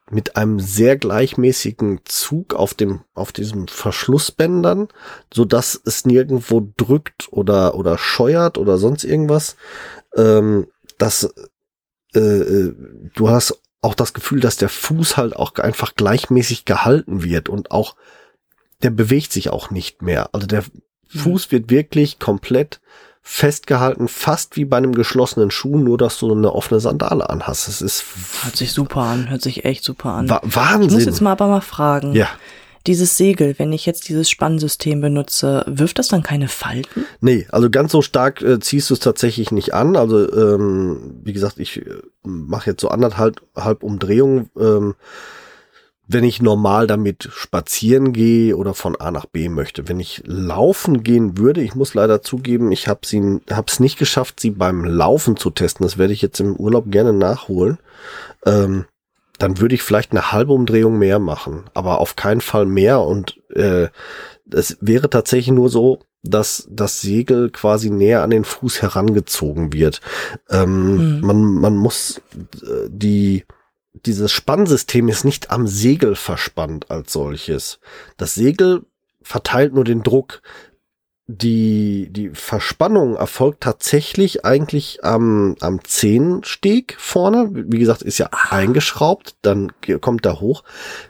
mit 0.10 0.36
einem 0.36 0.60
sehr 0.60 0.98
gleichmäßigen 0.98 2.02
Zug 2.06 2.54
auf 2.54 2.76
dem, 2.76 3.02
auf 3.16 3.32
diesem 3.32 3.68
Verschlussbändern, 3.68 4.88
so 5.34 5.46
dass 5.46 5.82
es 5.84 6.06
nirgendwo 6.06 6.72
drückt 6.78 7.28
oder, 7.32 7.76
oder 7.76 7.98
scheuert 7.98 8.60
oder 8.60 8.78
sonst 8.78 9.04
irgendwas. 9.04 9.56
Ähm, 10.16 10.68
das, 11.00 11.34
äh, 12.14 12.20
äh, 12.20 12.76
du 13.16 13.30
hast 13.30 13.60
auch 13.82 13.96
das 13.96 14.14
Gefühl, 14.14 14.40
dass 14.40 14.58
der 14.58 14.70
Fuß 14.70 15.18
halt 15.18 15.36
auch 15.36 15.56
einfach 15.56 15.96
gleichmäßig 15.96 16.66
gehalten 16.66 17.24
wird 17.24 17.50
und 17.50 17.72
auch, 17.72 17.96
der 18.84 18.92
bewegt 18.92 19.34
sich 19.34 19.50
auch 19.50 19.72
nicht 19.72 20.04
mehr. 20.04 20.30
Also 20.34 20.46
der 20.46 20.62
mhm. 20.62 21.20
Fuß 21.20 21.52
wird 21.52 21.72
wirklich 21.72 22.20
komplett 22.20 22.80
festgehalten, 23.28 24.08
fast 24.08 24.56
wie 24.56 24.66
bei 24.66 24.78
einem 24.78 24.94
geschlossenen 24.94 25.50
Schuh, 25.50 25.80
nur 25.80 25.98
dass 25.98 26.20
du 26.20 26.32
eine 26.32 26.54
offene 26.54 26.80
Sandale 26.80 27.28
anhast. 27.28 27.68
Das 27.68 27.82
ist 27.82 28.06
hört 28.44 28.56
sich 28.56 28.72
super 28.72 29.02
an, 29.02 29.32
hört 29.32 29.42
sich 29.42 29.66
echt 29.66 29.84
super 29.84 30.12
an. 30.12 30.30
Wa 30.30 30.42
Wahnsinn. 30.44 30.90
Ich 30.90 30.94
muss 30.94 31.06
jetzt 31.06 31.22
mal 31.22 31.32
aber 31.32 31.48
mal 31.48 31.62
fragen. 31.62 32.14
Ja. 32.14 32.30
Dieses 32.86 33.18
Segel, 33.18 33.56
wenn 33.58 33.74
ich 33.74 33.88
jetzt 33.88 34.10
dieses 34.10 34.30
Spannsystem 34.30 35.02
benutze, 35.02 35.66
wirft 35.66 35.98
das 35.98 36.08
dann 36.08 36.22
keine 36.22 36.48
Falten? 36.48 37.06
Nee, 37.20 37.48
also 37.50 37.72
ganz 37.72 37.92
so 37.92 38.04
stark 38.04 38.44
äh, 38.44 38.60
ziehst 38.60 38.92
du 38.92 38.94
es 38.94 39.00
tatsächlich 39.00 39.52
nicht 39.52 39.74
an. 39.74 39.96
Also 39.96 40.32
ähm, 40.32 41.16
wie 41.24 41.34
gesagt, 41.34 41.58
ich 41.58 41.78
äh, 41.78 42.02
mache 42.22 42.70
jetzt 42.70 42.82
so 42.82 42.90
anderthalb 42.90 43.42
halb 43.56 43.82
Umdrehungen. 43.82 44.52
Ähm, 44.56 44.94
wenn 46.08 46.24
ich 46.24 46.42
normal 46.42 46.88
damit 46.88 47.30
spazieren 47.32 48.14
gehe 48.14 48.56
oder 48.56 48.74
von 48.74 48.96
A 48.96 49.12
nach 49.12 49.26
B 49.26 49.50
möchte. 49.50 49.88
Wenn 49.88 50.00
ich 50.00 50.22
laufen 50.26 51.04
gehen 51.04 51.38
würde, 51.38 51.62
ich 51.62 51.76
muss 51.76 51.94
leider 51.94 52.22
zugeben, 52.22 52.72
ich 52.72 52.88
habe 52.88 53.02
sie 53.06 53.42
hab's 53.52 53.80
nicht 53.80 53.98
geschafft, 53.98 54.40
sie 54.40 54.52
beim 54.52 54.86
Laufen 54.86 55.36
zu 55.36 55.50
testen. 55.50 55.84
Das 55.84 55.98
werde 55.98 56.14
ich 56.14 56.22
jetzt 56.22 56.40
im 56.40 56.56
Urlaub 56.56 56.92
gerne 56.92 57.14
nachholen. 57.14 57.80
Ähm, 58.46 58.86
dann 59.40 59.60
würde 59.60 59.76
ich 59.76 59.84
vielleicht 59.84 60.12
eine 60.12 60.32
halbe 60.32 60.54
Umdrehung 60.54 60.98
mehr 60.98 61.20
machen, 61.20 61.64
aber 61.74 62.00
auf 62.00 62.16
keinen 62.16 62.42
Fall 62.42 62.66
mehr. 62.66 63.02
Und 63.02 63.42
äh, 63.54 63.88
es 64.52 64.78
wäre 64.82 65.10
tatsächlich 65.10 65.54
nur 65.54 65.70
so, 65.70 66.00
dass 66.24 66.68
das 66.70 67.02
Segel 67.02 67.50
quasi 67.50 67.90
näher 67.90 68.24
an 68.24 68.30
den 68.30 68.46
Fuß 68.46 68.82
herangezogen 68.82 69.74
wird. 69.74 70.02
Ähm, 70.50 71.18
mhm. 71.18 71.22
man, 71.22 71.44
man 71.44 71.76
muss 71.76 72.22
äh, 72.64 72.88
die 72.90 73.44
dieses 74.06 74.32
Spannsystem 74.32 75.08
ist 75.10 75.24
nicht 75.26 75.52
am 75.52 75.68
Segel 75.68 76.16
verspannt 76.16 76.92
als 76.92 77.14
solches. 77.14 77.80
Das 78.18 78.36
Segel 78.36 78.86
verteilt 79.22 79.74
nur 79.74 79.84
den 79.84 80.04
Druck. 80.04 80.42
Die, 81.28 82.10
die 82.12 82.30
Verspannung 82.30 83.16
erfolgt 83.16 83.62
tatsächlich 83.62 84.46
eigentlich 84.46 85.04
am, 85.04 85.56
am 85.60 85.84
Zehensteg 85.84 86.96
vorne. 87.00 87.50
Wie 87.52 87.80
gesagt, 87.80 88.04
ist 88.04 88.20
ja 88.20 88.30
eingeschraubt, 88.52 89.36
dann 89.42 89.72
kommt 90.02 90.28
er 90.28 90.40
hoch, 90.40 90.64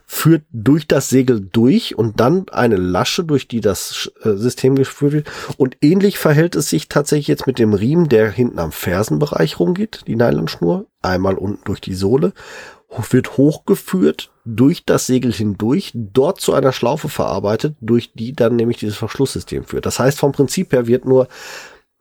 führt 0.05 0.43
durch 0.53 0.87
das 0.87 1.09
Segel 1.09 1.41
durch 1.41 1.97
und 1.97 2.21
dann 2.21 2.47
eine 2.49 2.77
Lasche, 2.77 3.25
durch 3.25 3.49
die 3.49 3.59
das 3.59 4.09
äh, 4.23 4.35
System 4.35 4.75
geführt 4.75 5.11
wird. 5.11 5.31
Und 5.57 5.75
ähnlich 5.81 6.17
verhält 6.17 6.55
es 6.55 6.69
sich 6.69 6.87
tatsächlich 6.87 7.27
jetzt 7.27 7.45
mit 7.45 7.59
dem 7.59 7.73
Riemen, 7.73 8.07
der 8.07 8.31
hinten 8.31 8.59
am 8.59 8.71
Fersenbereich 8.71 9.59
rumgeht, 9.59 10.03
die 10.07 10.15
Nylonschnur, 10.15 10.85
einmal 11.01 11.35
unten 11.35 11.65
durch 11.65 11.81
die 11.81 11.93
Sohle 11.93 12.31
wird 13.09 13.37
hochgeführt 13.37 14.31
durch 14.45 14.85
das 14.85 15.07
Segel 15.07 15.33
hindurch, 15.33 15.91
dort 15.93 16.39
zu 16.39 16.53
einer 16.53 16.71
Schlaufe 16.71 17.09
verarbeitet, 17.09 17.75
durch 17.81 18.13
die 18.13 18.33
dann 18.33 18.55
nämlich 18.55 18.77
dieses 18.77 18.97
Verschlusssystem 18.97 19.65
führt. 19.65 19.85
Das 19.85 19.99
heißt, 19.99 20.19
vom 20.19 20.31
Prinzip 20.31 20.71
her 20.71 20.87
wird 20.87 21.05
nur, 21.05 21.27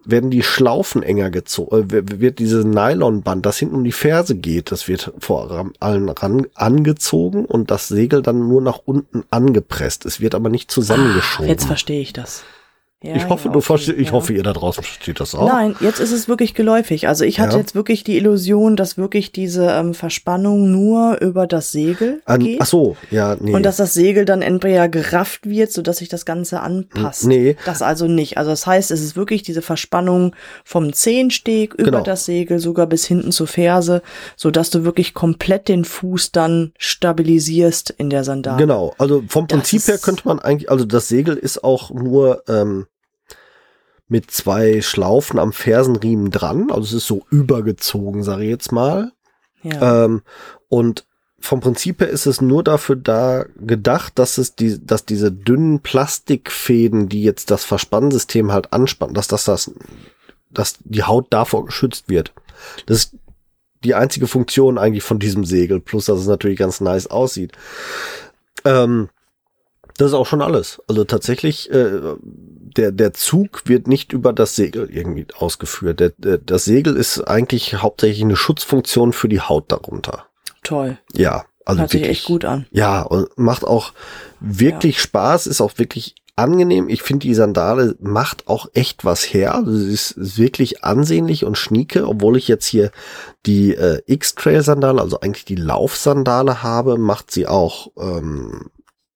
werden 0.04 0.30
die 0.30 0.42
Schlaufen 0.42 1.02
enger 1.02 1.30
gezogen, 1.30 1.90
äh, 1.90 2.20
wird 2.20 2.38
dieses 2.38 2.64
Nylonband, 2.64 3.46
das 3.46 3.58
hinten 3.58 3.76
um 3.76 3.84
die 3.84 3.92
Ferse 3.92 4.34
geht, 4.34 4.70
das 4.70 4.88
wird 4.88 5.12
vor 5.18 5.70
allen 5.80 6.08
ran 6.10 6.46
angezogen 6.54 7.46
und 7.46 7.70
das 7.70 7.88
Segel 7.88 8.22
dann 8.22 8.46
nur 8.46 8.60
nach 8.60 8.80
unten 8.84 9.24
angepresst. 9.30 10.04
Es 10.04 10.20
wird 10.20 10.34
aber 10.34 10.50
nicht 10.50 10.70
zusammengeschoben. 10.70 11.46
Ach, 11.46 11.50
jetzt 11.50 11.64
verstehe 11.64 12.00
ich 12.00 12.12
das. 12.12 12.44
Ja, 13.04 13.16
ich 13.16 13.28
hoffe, 13.28 13.48
ja, 13.48 13.52
du 13.52 13.60
verstehst, 13.60 13.98
ich 13.98 14.06
ja. 14.06 14.12
hoffe, 14.14 14.32
ihr 14.32 14.42
da 14.42 14.54
draußen 14.54 14.82
versteht 14.82 15.20
das 15.20 15.34
auch. 15.34 15.46
Nein, 15.46 15.76
jetzt 15.80 16.00
ist 16.00 16.10
es 16.10 16.26
wirklich 16.26 16.54
geläufig. 16.54 17.06
Also 17.06 17.26
ich 17.26 17.38
hatte 17.38 17.58
jetzt 17.58 17.74
wirklich 17.74 18.02
die 18.02 18.16
Illusion, 18.16 18.76
dass 18.76 18.96
wirklich 18.96 19.30
diese 19.30 19.66
ähm, 19.66 19.92
Verspannung 19.92 20.70
nur 20.70 21.20
über 21.20 21.46
das 21.46 21.70
Segel 21.70 22.22
An, 22.24 22.40
geht. 22.40 22.62
Ach 22.62 22.66
so, 22.66 22.96
ja, 23.10 23.36
nee. 23.38 23.52
Und 23.52 23.62
dass 23.62 23.76
das 23.76 23.92
Segel 23.92 24.24
dann 24.24 24.40
entweder 24.40 24.88
gerafft 24.88 25.46
wird, 25.46 25.70
so 25.70 25.82
dass 25.82 25.98
sich 25.98 26.08
das 26.08 26.24
Ganze 26.24 26.60
anpasst. 26.60 27.26
Nee. 27.26 27.56
Das 27.66 27.82
also 27.82 28.06
nicht. 28.06 28.38
Also 28.38 28.50
das 28.50 28.66
heißt, 28.66 28.90
es 28.90 29.02
ist 29.02 29.16
wirklich 29.16 29.42
diese 29.42 29.60
Verspannung 29.60 30.34
vom 30.64 30.94
Zehensteg 30.94 31.74
über 31.74 31.90
genau. 31.90 32.04
das 32.04 32.24
Segel, 32.24 32.58
sogar 32.58 32.86
bis 32.86 33.04
hinten 33.04 33.32
zur 33.32 33.48
Ferse, 33.48 34.00
so 34.34 34.50
dass 34.50 34.70
du 34.70 34.84
wirklich 34.84 35.12
komplett 35.12 35.68
den 35.68 35.84
Fuß 35.84 36.32
dann 36.32 36.72
stabilisierst 36.78 37.90
in 37.90 38.08
der 38.08 38.24
Sandale. 38.24 38.56
Genau. 38.56 38.94
Also 38.96 39.22
vom 39.28 39.46
das 39.46 39.58
Prinzip 39.58 39.86
her 39.88 39.98
könnte 39.98 40.22
man 40.26 40.38
eigentlich, 40.38 40.70
also 40.70 40.86
das 40.86 41.08
Segel 41.08 41.36
ist 41.36 41.62
auch 41.62 41.90
nur, 41.90 42.42
ähm, 42.48 42.86
mit 44.08 44.30
zwei 44.30 44.82
Schlaufen 44.82 45.38
am 45.38 45.52
Fersenriemen 45.52 46.30
dran. 46.30 46.70
Also 46.70 46.82
es 46.82 46.92
ist 46.92 47.06
so 47.06 47.24
übergezogen, 47.30 48.22
sage 48.22 48.44
ich 48.44 48.50
jetzt 48.50 48.72
mal. 48.72 49.12
Ja. 49.62 50.04
Ähm, 50.04 50.22
und 50.68 51.06
vom 51.40 51.60
Prinzip 51.60 52.00
her 52.00 52.08
ist 52.08 52.26
es 52.26 52.40
nur 52.40 52.62
dafür 52.62 52.96
da 52.96 53.44
gedacht, 53.56 54.18
dass 54.18 54.38
es 54.38 54.54
die, 54.54 54.84
dass 54.84 55.04
diese 55.04 55.30
dünnen 55.30 55.80
Plastikfäden, 55.80 57.08
die 57.08 57.22
jetzt 57.22 57.50
das 57.50 57.64
Verspannsystem 57.64 58.50
halt 58.50 58.72
anspannen, 58.72 59.14
dass 59.14 59.28
das, 59.28 59.44
das, 59.44 59.70
dass 60.50 60.76
die 60.84 61.02
Haut 61.02 61.26
davor 61.30 61.66
geschützt 61.66 62.08
wird. 62.08 62.32
Das 62.86 62.96
ist 62.98 63.16
die 63.84 63.94
einzige 63.94 64.26
Funktion 64.26 64.78
eigentlich 64.78 65.04
von 65.04 65.18
diesem 65.18 65.44
Segel, 65.44 65.80
plus 65.80 66.06
dass 66.06 66.20
es 66.20 66.26
natürlich 66.26 66.58
ganz 66.58 66.80
nice 66.80 67.06
aussieht. 67.06 67.52
Ähm, 68.64 69.10
das 69.96 70.08
ist 70.08 70.14
auch 70.14 70.26
schon 70.26 70.42
alles. 70.42 70.82
Also 70.88 71.04
tatsächlich, 71.04 71.70
äh, 71.70 72.00
der, 72.22 72.92
der 72.92 73.12
Zug 73.12 73.62
wird 73.66 73.86
nicht 73.86 74.12
über 74.12 74.32
das 74.32 74.56
Segel 74.56 74.88
irgendwie 74.90 75.26
ausgeführt. 75.38 76.00
Der, 76.00 76.12
der, 76.16 76.38
das 76.38 76.64
Segel 76.64 76.96
ist 76.96 77.20
eigentlich 77.20 77.74
hauptsächlich 77.74 78.22
eine 78.22 78.36
Schutzfunktion 78.36 79.12
für 79.12 79.28
die 79.28 79.40
Haut 79.40 79.70
darunter. 79.70 80.26
Toll. 80.62 80.98
Ja. 81.12 81.44
Also 81.64 81.80
Hört 81.80 81.92
wirklich, 81.94 82.08
sich 82.08 82.18
echt 82.18 82.26
gut 82.26 82.44
an. 82.44 82.66
Ja, 82.72 83.02
und 83.02 83.38
macht 83.38 83.64
auch 83.64 83.92
wirklich 84.40 84.96
ja. 84.96 85.02
Spaß, 85.02 85.46
ist 85.46 85.62
auch 85.62 85.78
wirklich 85.78 86.14
angenehm. 86.36 86.88
Ich 86.88 87.02
finde, 87.02 87.26
die 87.26 87.34
Sandale 87.34 87.96
macht 88.00 88.48
auch 88.48 88.66
echt 88.74 89.04
was 89.04 89.22
her. 89.22 89.54
Also 89.54 89.74
sie 89.74 89.92
ist, 89.92 90.10
ist 90.12 90.36
wirklich 90.36 90.84
ansehnlich 90.84 91.44
und 91.44 91.56
schnieke, 91.56 92.06
obwohl 92.06 92.36
ich 92.36 92.48
jetzt 92.48 92.66
hier 92.66 92.90
die 93.46 93.74
äh, 93.74 94.02
X-Trail-Sandale, 94.06 95.00
also 95.00 95.20
eigentlich 95.20 95.44
die 95.44 95.54
Laufsandale 95.54 96.62
habe, 96.62 96.98
macht 96.98 97.30
sie 97.30 97.46
auch 97.46 97.92
ähm, 97.96 98.70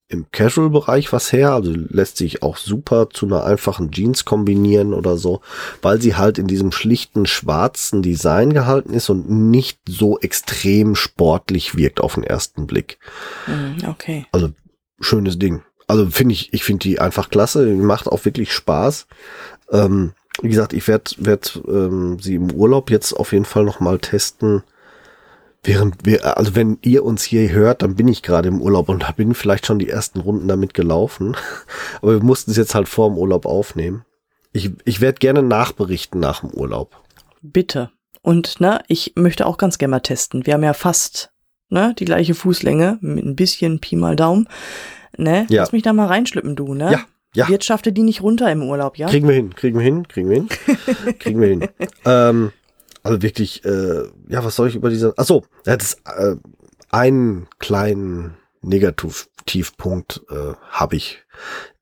im 0.09 0.27
Casual-Bereich 0.33 1.13
was 1.13 1.33
her, 1.33 1.53
also 1.53 1.73
lässt 1.73 2.17
sich 2.17 2.43
auch 2.43 2.57
super 2.57 3.11
zu 3.11 3.27
einer 3.27 3.45
einfachen 3.45 3.91
Jeans 3.91 4.25
kombinieren 4.25 4.95
oder 4.95 5.19
so, 5.19 5.43
weil 5.83 6.01
sie 6.01 6.17
halt 6.17 6.39
in 6.39 6.47
diesem 6.47 6.73
schlichten 6.73 7.27
schwarzen 7.27 8.01
Design 8.01 8.55
gehalten 8.55 8.95
ist 8.95 9.11
und 9.11 9.29
nicht 9.29 9.79
so 9.87 10.19
extrem 10.19 10.95
sportlich 10.95 11.77
wirkt 11.77 12.01
auf 12.01 12.15
den 12.15 12.25
ersten 12.25 12.67
Blick. 12.67 12.99
Mhm, 13.47 13.89
okay. 13.89 14.27
Also 14.33 14.51
schönes 14.99 15.39
Ding. 15.39 15.63
Also 15.87 16.07
finde 16.07 16.35
ich, 16.35 16.53
ich 16.55 16.65
finde 16.65 16.81
die 16.81 17.01
einfach 17.01 17.29
klasse, 17.29 17.67
die 17.67 17.75
macht 17.75 18.07
auch 18.07 18.25
wirklich 18.25 18.53
Spaß. 18.53 19.07
Ähm, 19.71 20.13
wie 20.41 20.49
gesagt, 20.49 20.73
ich 20.73 20.89
werde 20.89 21.11
werd, 21.19 21.61
ähm, 21.69 22.19
sie 22.19 22.37
im 22.37 22.51
Urlaub 22.53 22.91
jetzt 22.91 23.13
auf 23.13 23.33
jeden 23.33 23.45
Fall 23.45 23.65
noch 23.65 23.81
mal 23.81 23.99
testen 23.99 24.63
Während 25.65 26.07
wir, 26.07 26.39
also 26.39 26.55
wenn 26.55 26.79
ihr 26.83 27.05
uns 27.05 27.25
hier 27.25 27.51
hört, 27.51 27.83
dann 27.83 27.97
bin 27.97 28.09
ich 28.09 28.23
gerade 28.23 28.49
im 28.49 28.63
Urlaub 28.63 28.89
und 28.89 29.03
da 29.03 29.11
bin 29.11 29.35
vielleicht 29.35 29.67
schon 29.67 29.79
die 29.79 29.89
ersten 29.89 30.21
Runden 30.21 30.49
damit 30.49 30.73
gelaufen. 30.73 31.37
Aber 32.03 32.13
wir 32.13 32.23
mussten 32.23 32.53
es 32.53 32.57
jetzt 32.57 32.75
halt 32.75 32.89
vor 32.89 33.11
dem 33.11 33.19
Urlaub 33.19 33.45
aufnehmen. 33.45 34.05
Ich, 34.53 34.71
ich 34.85 35.01
werde 35.01 35.19
gerne 35.19 35.43
nachberichten 35.43 36.21
nach 36.21 36.41
dem 36.41 36.51
Urlaub. 36.51 37.03
Bitte. 37.43 37.91
Und 38.23 38.61
ne, 38.61 38.81
ich 38.89 39.13
möchte 39.17 39.47
auch 39.47 39.59
ganz 39.59 39.79
gerne 39.79 39.91
mal 39.93 40.01
testen. 40.01 40.47
Wir 40.47 40.55
haben 40.55 40.63
ja 40.63 40.75
fast 40.75 41.31
ne, 41.71 41.95
die 41.99 42.05
gleiche 42.05 42.35
Fußlänge 42.35 42.99
mit 43.01 43.25
ein 43.25 43.37
bisschen 43.37 43.81
Pi 43.81 43.97
mal 43.97 44.17
Daumen. 44.17 44.49
Ne? 45.17 45.47
Ja. 45.49 45.63
Lass 45.63 45.73
mich 45.73 45.83
da 45.83 45.93
mal 45.93 46.07
reinschlippen, 46.07 46.57
du, 46.57 46.75
ne? 46.75 46.93
Ja. 46.93 47.05
Ja. 47.35 47.49
Wirtschafte 47.49 47.93
die 47.93 48.03
nicht 48.03 48.23
runter 48.23 48.51
im 48.51 48.63
Urlaub, 48.63 48.97
ja? 48.97 49.07
Kriegen 49.09 49.29
wir 49.29 49.35
hin, 49.35 49.55
kriegen 49.55 49.79
wir 49.79 49.85
hin, 49.85 50.09
kriegen 50.09 50.31
wir 50.31 50.37
hin. 50.37 50.49
kriegen 51.19 51.41
wir 51.41 51.49
hin. 51.49 51.69
Ähm, 52.05 52.53
also 53.09 53.23
wirklich, 53.23 53.65
äh, 53.65 54.05
ja, 54.29 54.45
was 54.45 54.57
soll 54.57 54.69
ich 54.69 54.77
über 54.77 54.91
diese. 54.91 55.17
Achso, 55.17 55.45
er 55.65 55.75
hat 55.75 55.97
äh, 56.17 56.37
einen 56.91 57.47
kleinen 57.59 58.35
Negativpunkt 58.63 60.23
äh, 60.31 60.55
habe 60.71 60.97
ich. 60.97 61.25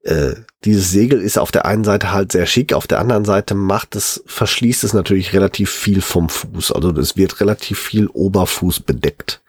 Äh, 0.02 0.35
dieses 0.64 0.90
Segel 0.90 1.21
ist 1.21 1.38
auf 1.38 1.50
der 1.50 1.64
einen 1.64 1.83
Seite 1.83 2.12
halt 2.12 2.30
sehr 2.30 2.47
schick, 2.47 2.73
auf 2.73 2.87
der 2.87 3.00
anderen 3.00 3.25
Seite 3.25 3.54
macht 3.54 3.97
es, 3.97 4.23
verschließt 4.26 4.85
es 4.85 4.92
natürlich 4.92 5.33
relativ 5.33 5.71
viel 5.71 6.00
vom 6.00 6.28
Fuß. 6.28 6.73
Also 6.73 6.90
es 6.92 7.16
wird 7.16 7.40
relativ 7.40 7.78
viel 7.78 8.06
Oberfuß 8.06 8.80
bedeckt. 8.80 9.42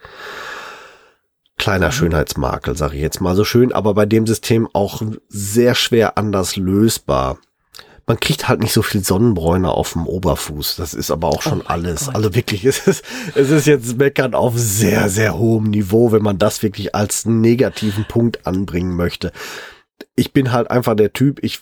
kleiner 1.60 1.92
Schönheitsmakel, 1.92 2.76
sage 2.76 2.96
ich 2.96 3.02
jetzt 3.02 3.22
mal 3.22 3.36
so 3.36 3.44
schön, 3.44 3.72
aber 3.72 3.94
bei 3.94 4.06
dem 4.06 4.26
System 4.26 4.68
auch 4.74 5.02
sehr 5.28 5.76
schwer 5.76 6.18
anders 6.18 6.56
lösbar. 6.56 7.40
Man 8.08 8.20
kriegt 8.20 8.48
halt 8.48 8.62
nicht 8.62 8.74
so 8.74 8.82
viel 8.82 9.04
Sonnenbräune 9.04 9.70
auf 9.70 9.94
dem 9.94 10.08
Oberfuß. 10.08 10.78
Das 10.78 10.94
ist 10.94 11.12
aber 11.12 11.28
auch 11.28 11.42
schon 11.42 11.62
oh 11.62 11.68
alles. 11.68 12.06
Gott. 12.06 12.16
Also 12.16 12.34
wirklich, 12.34 12.66
es 12.66 12.88
ist, 12.88 13.04
es 13.36 13.50
ist 13.50 13.68
jetzt 13.68 13.98
Meckern 13.98 14.34
auf 14.34 14.54
sehr, 14.58 15.10
sehr 15.10 15.38
hohem 15.38 15.66
Niveau, 15.66 16.12
wenn 16.12 16.24
man 16.24 16.38
das 16.38 16.64
wirklich 16.64 16.96
als 16.96 17.26
negativen 17.26 18.06
Punkt 18.06 18.48
anbringen 18.48 18.96
möchte. 18.96 19.32
Ich 20.16 20.32
bin 20.32 20.52
halt 20.52 20.72
einfach 20.72 20.96
der 20.96 21.14
Typ, 21.14 21.44
ich 21.44 21.62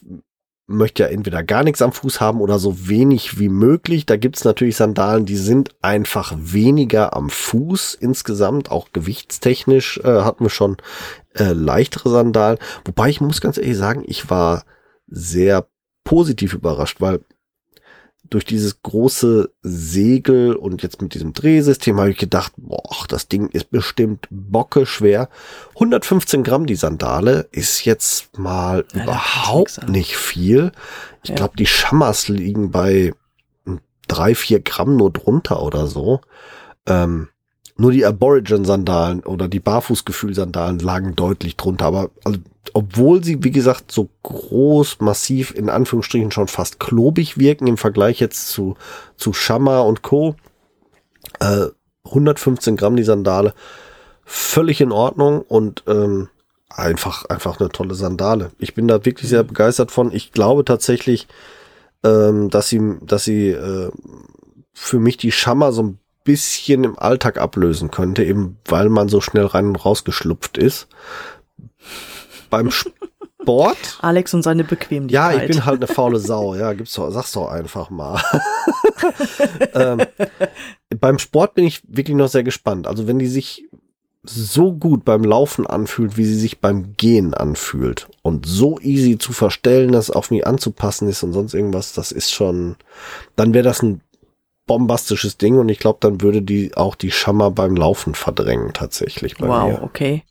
möchte 0.68 1.04
ja 1.04 1.10
entweder 1.10 1.44
gar 1.44 1.64
nichts 1.64 1.82
am 1.82 1.92
Fuß 1.92 2.22
haben 2.22 2.42
oder 2.42 2.60
so 2.60 2.88
wenig 2.88 3.40
wie 3.40 3.50
möglich. 3.50 4.06
Da 4.06 4.18
gibt's 4.18 4.44
natürlich 4.44 4.75
Sandalen, 4.75 5.25
die 5.25 5.38
sind 5.38 5.75
einfach 5.82 6.34
weniger 6.38 7.16
am 7.16 7.30
Fuß 7.30 7.96
insgesamt, 7.96 8.72
auch 8.72 8.90
gewichtstechnisch 8.92 10.00
äh, 10.04 10.22
hatten 10.22 10.46
wir 10.46 10.50
schon 10.50 10.78
äh, 11.34 11.54
leichtere 11.54 12.10
Sandalen. 12.10 12.58
Wobei 12.84 13.10
ich 13.10 13.22
muss 13.22 13.42
ganz 13.42 13.58
ehrlich 13.58 13.78
sagen, 13.78 14.04
ich 14.06 14.30
war 14.30 14.64
sehr 15.08 15.68
positiv 16.06 16.54
überrascht, 16.54 17.02
weil 17.02 17.20
durch 18.30 18.46
dieses 18.46 18.82
große 18.82 19.52
Segel 19.62 20.56
und 20.56 20.82
jetzt 20.82 21.02
mit 21.02 21.14
diesem 21.14 21.34
Drehsystem 21.34 22.00
habe 22.00 22.12
ich 22.12 22.18
gedacht, 22.18 22.54
boah, 22.58 23.06
das 23.08 23.28
Ding 23.28 23.50
ist 23.50 23.70
bestimmt 23.70 24.28
bocke 24.32 24.86
schwer. 24.86 25.30
115 25.76 26.44
Gramm 26.44 26.66
die 26.66 26.76
Sandale 26.76 27.48
ist 27.52 27.86
jetzt 27.86 28.38
mal 28.38 28.86
ja, 28.94 29.04
überhaupt 29.04 29.88
nicht 29.90 30.18
viel. 30.18 30.72
Ich 31.24 31.32
ja. 31.32 31.36
glaube, 31.36 31.58
die 31.58 31.68
Schammers 31.68 32.28
liegen 32.28 32.72
bei 32.72 33.14
drei, 34.08 34.34
vier 34.34 34.62
Gramm 34.62 34.96
nur 34.96 35.12
drunter 35.12 35.62
oder 35.62 35.88
so. 35.88 36.22
Ähm, 36.88 37.30
nur 37.77 37.91
die 37.91 38.05
Aborigin-Sandalen 38.05 39.22
oder 39.22 39.48
die 39.48 39.60
Barfußgefühl-Sandalen 39.60 40.79
lagen 40.79 41.15
deutlich 41.15 41.58
drunter. 41.58 41.86
Aber 41.86 42.10
also, 42.24 42.39
obwohl 42.74 43.24
sie, 43.24 43.44
wie 43.44 43.51
gesagt, 43.51 43.91
so 43.91 44.10
groß, 44.24 45.01
massiv, 45.01 45.53
in 45.53 45.70
Anführungsstrichen 45.70 46.32
schon 46.32 46.48
fast 46.48 46.79
klobig 46.79 47.38
wirken 47.38 47.67
im 47.67 47.77
Vergleich 47.77 48.20
jetzt 48.20 48.50
zu, 48.50 48.75
zu 49.17 49.34
Shamma 49.34 49.82
und 49.82 50.01
Co. 50.01 50.36
Äh, 51.39 51.67
115 52.05 52.77
Gramm 52.77 52.96
die 52.96 53.03
Sandale. 53.03 53.53
Völlig 54.24 54.79
in 54.79 54.91
Ordnung 54.91 55.41
und 55.41 55.84
ähm, 55.88 56.29
einfach, 56.70 57.25
einfach 57.25 57.60
eine 57.60 57.70
tolle 57.70 57.94
Sandale. 57.94 58.51
Ich 58.58 58.74
bin 58.74 58.88
da 58.88 59.05
wirklich 59.05 59.29
sehr 59.29 59.44
begeistert 59.44 59.91
von. 59.91 60.12
Ich 60.12 60.32
glaube 60.32 60.65
tatsächlich, 60.65 61.27
ähm, 62.03 62.50
dass 62.50 62.70
sie, 62.70 62.98
dass 63.01 63.25
sie 63.25 63.50
äh, 63.50 63.91
für 64.74 65.00
mich 65.00 65.17
die 65.17 65.32
Schammer 65.32 65.72
so 65.72 65.84
ein 65.84 66.00
bisschen 66.25 66.84
im 66.84 67.00
Alltag 67.00 67.38
ablösen 67.38 67.91
könnte, 67.91 68.25
eben 68.25 68.58
weil 68.65 68.89
man 68.89 69.08
so 69.08 69.22
schnell 69.22 69.46
rein 69.46 69.67
und 69.67 69.86
rausgeschlupft 69.86 70.58
ist. 70.58 70.88
Beim 72.50 72.72
Sport. 72.72 73.77
Alex 74.01 74.34
und 74.34 74.44
seine 74.44 74.65
Bequemlichkeit. 74.65 75.36
Ja, 75.36 75.41
ich 75.41 75.48
bin 75.48 75.65
halt 75.65 75.77
eine 75.77 75.88
faule 75.88 76.20
Sau. 76.20 76.55
Ja, 76.55 76.74
gibt's 76.74 76.94
doch, 76.94 77.10
sag's 77.12 77.32
doch 77.32 77.48
einfach 77.48 77.89
mal. 77.89 78.22
ähm, 79.74 80.01
beim 81.00 81.20
Sport 81.20 81.53
bin 81.53 81.65
ich 81.65 81.82
wirklich 81.88 82.17
noch 82.17 82.27
sehr 82.27 82.44
gespannt. 82.44 82.88
Also 82.88 83.08
wenn 83.08 83.20
die 83.20 83.27
sich 83.27 83.65
so 84.27 84.74
gut 84.74 85.05
beim 85.05 85.24
Laufen 85.24 85.67
anfühlt, 85.67 86.17
wie 86.17 86.25
sie 86.25 86.39
sich 86.39 86.60
beim 86.60 86.96
Gehen 86.98 87.34
anfühlt 87.34 88.08
und 88.22 88.46
so 88.46 88.79
easy 88.79 89.17
zu 89.17 89.34
verstellen, 89.34 89.91
dass 89.91 90.10
auf 90.10 90.32
mich 90.32 90.46
anzupassen 90.48 91.08
ist 91.08 91.24
und 91.24 91.34
sonst 91.34 91.53
irgendwas, 91.53 91.94
das 91.94 92.12
ist 92.12 92.32
schon, 92.32 92.75
dann 93.36 93.53
wäre 93.53 93.63
das 93.63 93.82
ein 93.82 94.01
bombastisches 94.66 95.38
Ding 95.38 95.58
und 95.58 95.70
ich 95.70 95.80
glaube, 95.80 96.00
dann 96.02 96.22
würde 96.22 96.42
die 96.42 96.76
auch 96.76 96.96
die 96.96 97.12
Schammer 97.12 97.52
beim 97.52 97.76
Laufen 97.76 98.16
verdrängen 98.16 98.74
tatsächlich 98.74 99.38
bei 99.38 99.48
wow, 99.48 99.68
mir. 99.68 99.74
Wow, 99.76 99.84
okay. 99.84 100.24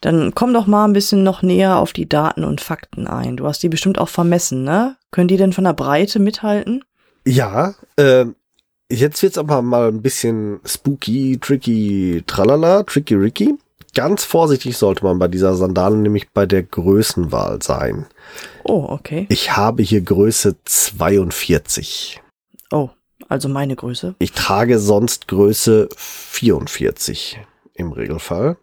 Dann 0.00 0.34
komm 0.34 0.52
doch 0.52 0.66
mal 0.66 0.84
ein 0.84 0.92
bisschen 0.92 1.22
noch 1.22 1.42
näher 1.42 1.78
auf 1.78 1.92
die 1.92 2.08
Daten 2.08 2.44
und 2.44 2.60
Fakten 2.60 3.06
ein. 3.06 3.36
Du 3.36 3.46
hast 3.46 3.62
die 3.62 3.68
bestimmt 3.68 3.98
auch 3.98 4.08
vermessen, 4.08 4.62
ne? 4.62 4.96
Können 5.10 5.28
die 5.28 5.36
denn 5.36 5.52
von 5.52 5.64
der 5.64 5.72
Breite 5.72 6.18
mithalten? 6.20 6.84
Ja, 7.26 7.74
äh, 7.96 8.26
jetzt 8.90 9.22
wird's 9.22 9.38
aber 9.38 9.62
mal 9.62 9.88
ein 9.88 10.02
bisschen 10.02 10.60
spooky, 10.64 11.38
tricky, 11.40 12.22
tralala, 12.26 12.84
tricky 12.84 13.14
Ricky. 13.14 13.54
Ganz 13.94 14.22
vorsichtig 14.22 14.76
sollte 14.76 15.04
man 15.04 15.18
bei 15.18 15.28
dieser 15.28 15.54
Sandale 15.54 15.96
nämlich 15.96 16.30
bei 16.30 16.46
der 16.46 16.62
Größenwahl 16.62 17.62
sein. 17.62 18.06
Oh, 18.62 18.86
okay. 18.88 19.26
Ich 19.30 19.56
habe 19.56 19.82
hier 19.82 20.02
Größe 20.02 20.56
42. 20.64 22.20
Oh, 22.70 22.90
also 23.28 23.48
meine 23.48 23.76
Größe. 23.76 24.14
Ich 24.18 24.32
trage 24.32 24.78
sonst 24.78 25.28
Größe 25.28 25.88
44 25.96 27.38
im 27.74 27.92
Regelfall. 27.92 28.56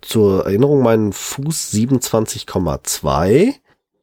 Zur 0.00 0.46
Erinnerung, 0.46 0.82
meinen 0.82 1.12
Fuß 1.12 1.72
27,2. 1.72 3.54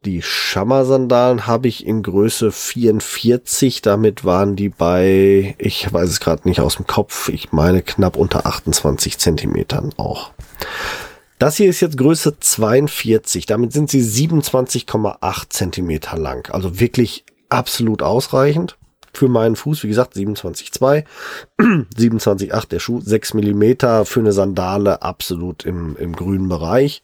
Die 0.06 0.22
Schammer-Sandalen 0.22 1.46
habe 1.46 1.68
ich 1.68 1.86
in 1.86 2.04
Größe 2.04 2.52
44. 2.52 3.82
Damit 3.82 4.24
waren 4.24 4.56
die 4.56 4.70
bei, 4.70 5.56
ich 5.58 5.92
weiß 5.92 6.10
es 6.10 6.20
gerade 6.20 6.48
nicht 6.48 6.62
aus 6.62 6.78
dem 6.78 6.88
Kopf, 6.88 7.28
ich 7.30 7.52
meine 7.52 7.82
knapp 7.82 8.16
unter 8.16 8.46
28 8.46 9.18
Zentimetern 9.18 9.94
auch. 9.98 10.32
Das 11.38 11.58
hier 11.58 11.70
ist 11.70 11.80
jetzt 11.80 11.98
Größe 11.98 12.40
42. 12.40 13.46
Damit 13.46 13.74
sind 13.74 13.90
sie 13.90 14.02
27,8 14.02 15.50
Zentimeter 15.50 16.18
lang. 16.18 16.50
Also 16.54 16.80
wirklich 16.80 17.26
absolut 17.50 18.02
ausreichend 18.02 18.79
für 19.14 19.28
meinen 19.28 19.56
Fuß, 19.56 19.84
wie 19.84 19.88
gesagt, 19.88 20.16
27,2, 20.16 21.06
27,8 21.60 22.68
der 22.70 22.80
Schuh, 22.80 23.02
6 23.02 23.34
Millimeter 23.34 24.06
für 24.06 24.20
eine 24.20 24.32
Sandale, 24.32 25.02
absolut 25.02 25.66
im, 25.66 25.96
im 25.98 26.16
grünen 26.16 26.50
Bereich. 26.50 27.04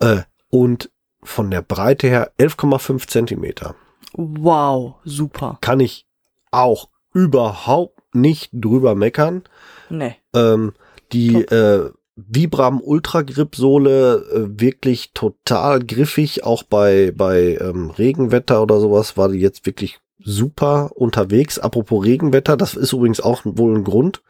Äh, 0.00 0.22
und 0.50 0.90
von 1.22 1.50
der 1.50 1.62
Breite 1.62 2.08
her 2.08 2.32
11,5 2.38 3.06
Zentimeter. 3.06 3.74
Wow, 4.14 4.96
super. 5.04 5.58
Kann 5.60 5.80
ich 5.80 6.06
auch 6.50 6.88
überhaupt 7.14 8.00
nicht 8.14 8.50
drüber 8.52 8.94
meckern. 8.94 9.42
Nee. 9.88 10.16
Ähm, 10.34 10.74
die 11.12 11.36
äh, 11.36 11.90
Vibram 12.16 12.80
Ultra 12.80 13.22
Grip 13.22 13.56
Sohle 13.56 14.16
äh, 14.32 14.60
wirklich 14.60 15.12
total 15.12 15.80
griffig, 15.80 16.44
auch 16.44 16.62
bei 16.62 17.12
bei 17.12 17.58
ähm, 17.60 17.90
Regenwetter 17.90 18.62
oder 18.62 18.80
sowas 18.80 19.16
war 19.16 19.30
die 19.30 19.38
jetzt 19.38 19.64
wirklich 19.64 20.00
super 20.24 20.90
unterwegs. 20.94 21.58
Apropos 21.58 22.04
Regenwetter, 22.04 22.56
das 22.56 22.74
ist 22.74 22.92
übrigens 22.92 23.20
auch 23.20 23.42
wohl 23.44 23.76
ein 23.76 23.84
Grund, 23.84 24.22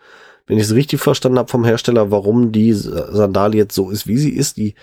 wenn 0.46 0.58
ich 0.58 0.64
es 0.64 0.74
richtig 0.74 1.00
verstanden 1.00 1.38
habe 1.38 1.50
vom 1.50 1.64
Hersteller, 1.64 2.10
warum 2.10 2.52
die 2.52 2.72
Sandale 2.72 3.56
jetzt 3.56 3.74
so 3.74 3.90
ist, 3.90 4.06
wie 4.06 4.18
sie 4.18 4.30
ist. 4.30 4.56
Die, 4.56 4.74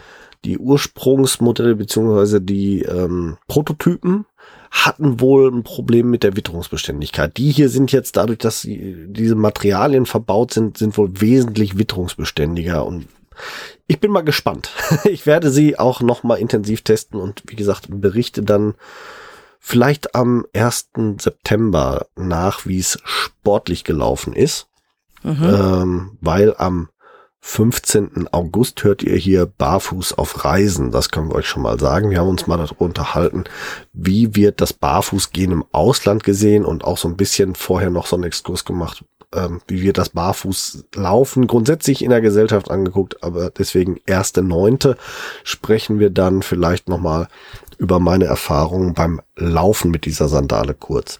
die 0.45 0.57
Ursprungsmodelle 0.57 1.75
beziehungsweise 1.75 2.41
die 2.41 2.81
ähm, 2.83 3.37
Prototypen 3.47 4.25
hatten 4.71 5.19
wohl 5.19 5.51
ein 5.51 5.63
Problem 5.63 6.09
mit 6.09 6.23
der 6.23 6.35
Witterungsbeständigkeit. 6.35 7.35
Die 7.37 7.51
hier 7.51 7.69
sind 7.69 7.91
jetzt 7.91 8.15
dadurch, 8.17 8.37
dass 8.37 8.61
sie, 8.61 9.07
diese 9.07 9.35
Materialien 9.35 10.05
verbaut 10.05 10.53
sind, 10.53 10.77
sind 10.77 10.97
wohl 10.97 11.09
wesentlich 11.19 11.77
witterungsbeständiger 11.77 12.85
und 12.85 13.07
ich 13.87 13.99
bin 13.99 14.11
mal 14.11 14.21
gespannt. 14.21 14.69
Ich 15.05 15.25
werde 15.25 15.49
sie 15.49 15.79
auch 15.79 16.01
noch 16.01 16.23
mal 16.23 16.35
intensiv 16.35 16.81
testen 16.81 17.19
und 17.19 17.43
wie 17.47 17.55
gesagt 17.55 17.87
berichte 17.89 18.43
dann 18.43 18.75
vielleicht 19.59 20.15
am 20.15 20.45
1. 20.53 20.89
September 21.19 22.07
nach, 22.15 22.65
wie 22.65 22.79
es 22.79 22.99
sportlich 23.03 23.83
gelaufen 23.83 24.33
ist. 24.33 24.67
Mhm. 25.23 25.43
Ähm, 25.43 26.17
weil 26.21 26.55
am 26.57 26.89
15. 27.41 28.27
August 28.31 28.83
hört 28.83 29.01
ihr 29.01 29.15
hier 29.15 29.45
Barfuß 29.45 30.13
auf 30.17 30.43
Reisen. 30.43 30.91
Das 30.91 31.09
können 31.09 31.29
wir 31.29 31.35
euch 31.35 31.47
schon 31.47 31.61
mal 31.63 31.79
sagen. 31.79 32.09
Wir 32.09 32.19
haben 32.19 32.29
uns 32.29 32.47
mal 32.47 32.57
darüber 32.57 32.81
unterhalten, 32.81 33.45
wie 33.93 34.35
wird 34.35 34.61
das 34.61 34.73
Barfußgehen 34.73 35.51
im 35.51 35.65
Ausland 35.71 36.23
gesehen 36.23 36.65
und 36.65 36.83
auch 36.83 36.97
so 36.97 37.07
ein 37.07 37.17
bisschen 37.17 37.55
vorher 37.55 37.89
noch 37.89 38.07
so 38.07 38.17
einen 38.17 38.25
Exkurs 38.25 38.65
gemacht, 38.65 39.05
ähm, 39.33 39.61
wie 39.67 39.81
wird 39.81 39.97
das 39.97 40.09
Barfußlaufen 40.09 41.47
grundsätzlich 41.47 42.03
in 42.03 42.09
der 42.09 42.21
Gesellschaft 42.21 42.69
angeguckt. 42.69 43.23
Aber 43.23 43.49
deswegen 43.49 43.99
erste 44.05 44.41
Neunte 44.41 44.97
sprechen 45.43 45.99
wir 45.99 46.09
dann 46.09 46.41
vielleicht 46.43 46.89
nochmal 46.89 47.29
über 47.79 47.99
meine 47.99 48.25
Erfahrungen 48.25 48.93
beim 48.93 49.21
Laufen 49.35 49.89
mit 49.89 50.05
dieser 50.05 50.27
Sandale 50.27 50.75
kurz. 50.75 51.17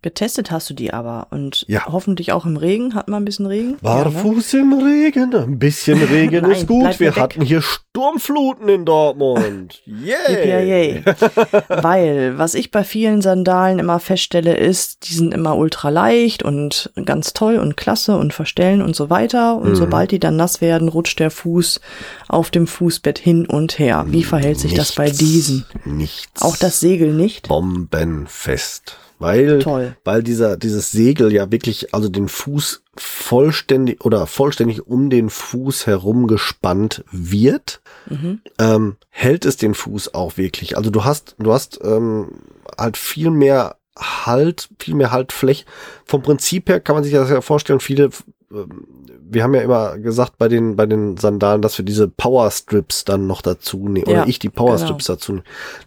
Getestet 0.00 0.52
hast 0.52 0.70
du 0.70 0.74
die 0.74 0.92
aber 0.92 1.26
und 1.30 1.64
ja. 1.66 1.86
hoffentlich 1.86 2.30
auch 2.30 2.46
im 2.46 2.56
Regen. 2.56 2.94
Hat 2.94 3.08
man 3.08 3.22
ein 3.22 3.24
bisschen 3.24 3.46
Regen? 3.46 3.78
Barfuß 3.82 4.52
ja, 4.52 4.60
ne? 4.60 4.64
im 4.64 4.84
Regen. 4.84 5.34
Ein 5.34 5.58
bisschen 5.58 6.00
Regen 6.10 6.42
Nein, 6.42 6.52
ist 6.52 6.68
gut. 6.68 7.00
Wir 7.00 7.16
hatten 7.16 7.42
hier 7.42 7.62
Sturmfluten 7.62 8.68
in 8.68 8.84
Dortmund. 8.84 9.82
Yay. 9.86 11.02
Weil, 11.68 12.38
was 12.38 12.54
ich 12.54 12.70
bei 12.70 12.84
vielen 12.84 13.22
Sandalen 13.22 13.80
immer 13.80 13.98
feststelle, 13.98 14.56
ist, 14.56 15.08
die 15.08 15.14
sind 15.14 15.34
immer 15.34 15.56
ultra 15.56 15.88
leicht 15.88 16.44
und 16.44 16.92
ganz 17.04 17.32
toll 17.32 17.56
und 17.56 17.76
klasse 17.76 18.16
und 18.18 18.32
verstellen 18.32 18.82
und 18.82 18.94
so 18.94 19.10
weiter. 19.10 19.56
Und 19.56 19.70
mhm. 19.70 19.76
sobald 19.76 20.12
die 20.12 20.20
dann 20.20 20.36
nass 20.36 20.60
werden, 20.60 20.88
rutscht 20.88 21.18
der 21.18 21.32
Fuß 21.32 21.80
auf 22.28 22.52
dem 22.52 22.68
Fußbett 22.68 23.18
hin 23.18 23.46
und 23.46 23.80
her. 23.80 24.04
Wie 24.06 24.22
verhält 24.22 24.60
sich 24.60 24.70
nichts, 24.70 24.90
das 24.90 24.94
bei 24.94 25.10
diesen? 25.10 25.66
Nichts. 25.84 26.40
Auch 26.40 26.56
das 26.56 26.78
Segel 26.78 27.12
nicht? 27.12 27.48
Bombenfest. 27.48 28.96
Weil 29.18 29.58
Toll. 29.58 29.96
Weil 30.04 30.22
dieser, 30.22 30.56
dieses 30.56 30.92
Segel 30.92 31.32
ja 31.32 31.50
wirklich, 31.50 31.94
also 31.94 32.08
den 32.08 32.28
Fuß 32.28 32.82
vollständig 32.96 34.04
oder 34.04 34.26
vollständig 34.26 34.86
um 34.86 35.10
den 35.10 35.30
Fuß 35.30 35.86
herum 35.86 36.26
gespannt 36.26 37.04
wird, 37.10 37.80
mhm. 38.08 38.40
ähm, 38.58 38.96
hält 39.10 39.44
es 39.44 39.56
den 39.56 39.74
Fuß 39.74 40.14
auch 40.14 40.36
wirklich. 40.36 40.76
Also 40.76 40.90
du 40.90 41.04
hast, 41.04 41.36
du 41.38 41.52
hast 41.52 41.80
ähm, 41.82 42.40
halt 42.76 42.96
viel 42.96 43.30
mehr 43.30 43.76
Halt, 44.00 44.68
viel 44.78 44.94
mehr 44.94 45.10
Haltfläche. 45.10 45.64
Vom 46.04 46.22
Prinzip 46.22 46.68
her 46.68 46.78
kann 46.78 46.94
man 46.94 47.02
sich 47.02 47.12
das 47.12 47.30
ja 47.30 47.40
vorstellen, 47.40 47.80
viele 47.80 48.10
ähm, 48.52 48.86
wir 49.30 49.42
haben 49.42 49.54
ja 49.54 49.62
immer 49.62 49.98
gesagt 49.98 50.38
bei 50.38 50.48
den, 50.48 50.76
bei 50.76 50.86
den 50.86 51.16
Sandalen, 51.16 51.62
dass 51.62 51.78
wir 51.78 51.84
diese 51.84 52.08
Power 52.08 52.50
Strips 52.50 53.04
dann 53.04 53.26
noch 53.26 53.42
dazu 53.42 53.88
nehmen, 53.88 54.08
ja, 54.08 54.22
oder 54.22 54.28
ich 54.28 54.38
die 54.38 54.48
Power 54.48 54.78
Strips 54.78 55.06
genau. 55.06 55.16
dazu. 55.16 55.40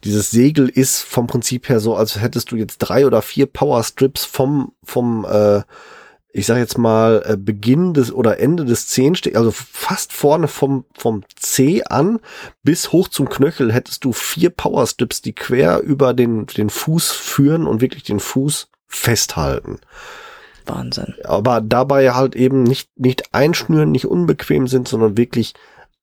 Dieses 0.04 0.32
Segel 0.32 0.70
ist 0.70 1.02
vom 1.02 1.28
Prinzip 1.28 1.70
her 1.70 1.80
so, 1.80 1.96
als 1.96 2.20
hättest 2.20 2.52
du 2.52 2.56
jetzt 2.56 2.78
drei 2.80 3.06
oder 3.06 3.22
vier 3.22 3.46
Power 3.46 3.84
Strips 3.84 4.26
vom, 4.26 4.74
vom, 4.84 5.26
äh, 5.26 5.62
ich 6.34 6.46
sag 6.46 6.58
jetzt 6.58 6.78
mal, 6.78 7.24
äh, 7.26 7.38
Beginn 7.38 7.94
des 7.94 8.12
oder 8.12 8.40
Ende 8.40 8.66
des 8.66 8.88
Zehensteg, 8.88 9.36
also 9.36 9.52
fast 9.52 10.14
vorne 10.14 10.48
vom, 10.48 10.86
vom 10.98 11.24
C 11.36 11.84
an 11.84 12.20
bis 12.64 12.92
hoch 12.92 13.08
zum 13.08 13.30
Knöchel 13.30 13.72
hättest 13.74 14.06
du 14.06 14.14
vier 14.14 14.50
Power 14.50 14.86
Strips, 14.88 15.22
die 15.22 15.34
quer 15.34 15.82
über 15.82 16.14
den, 16.14 16.46
den 16.46 16.70
Fuß 16.70 17.12
führen 17.12 17.68
und 17.68 17.82
wirklich 17.82 18.04
den 18.04 18.20
Fuß 18.20 18.70
festhalten. 18.88 19.80
Wahnsinn. 20.66 21.16
Aber 21.24 21.62
dabei 21.62 22.12
halt 22.12 22.36
eben 22.36 22.64
nicht, 22.64 22.90
nicht 22.98 23.34
einschnüren, 23.34 23.92
nicht 23.92 24.06
unbequem 24.06 24.68
sind, 24.68 24.88
sondern 24.88 25.18
wirklich 25.18 25.54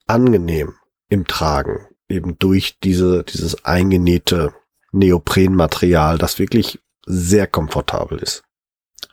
angenehm 0.07 0.75
im 1.09 1.27
Tragen. 1.27 1.87
Eben 2.09 2.39
durch 2.39 2.79
diese, 2.81 3.25
dieses 3.25 3.65
eingenähte 3.65 4.53
Neoprenmaterial, 4.93 6.19
das 6.19 6.39
wirklich 6.39 6.81
sehr 7.07 7.47
komfortabel 7.47 8.19
ist. 8.19 8.43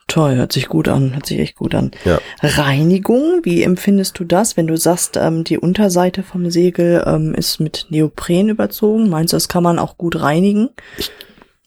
Toll, 0.08 0.36
hört 0.36 0.54
sich 0.54 0.68
gut 0.68 0.88
an, 0.88 1.14
hört 1.14 1.26
sich 1.26 1.40
echt 1.40 1.56
gut 1.56 1.74
an. 1.74 1.92
Ja. 2.06 2.20
Reinigung, 2.42 3.42
wie 3.44 3.64
empfindest 3.64 4.20
du 4.20 4.24
das, 4.24 4.56
wenn 4.56 4.68
du 4.68 4.78
sagst, 4.78 5.18
ähm, 5.18 5.44
die 5.44 5.58
Unterseite 5.58 6.22
vom 6.22 6.52
Segel 6.52 7.04
ähm, 7.08 7.34
ist 7.34 7.60
mit 7.60 7.88
Neopren 7.90 8.50
überzogen? 8.50 9.10
Meinst 9.10 9.34
du, 9.34 9.38
das 9.38 9.50
kann 9.50 9.64
man 9.64 9.80
auch 9.80 9.98
gut 9.98 10.22
reinigen? 10.22 10.70
Ich 10.98 11.12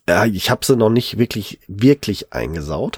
ja, 0.09 0.25
ich 0.25 0.49
habe 0.49 0.65
sie 0.65 0.75
noch 0.75 0.89
nicht 0.89 1.19
wirklich, 1.19 1.59
wirklich 1.67 2.33
eingesaut. 2.33 2.97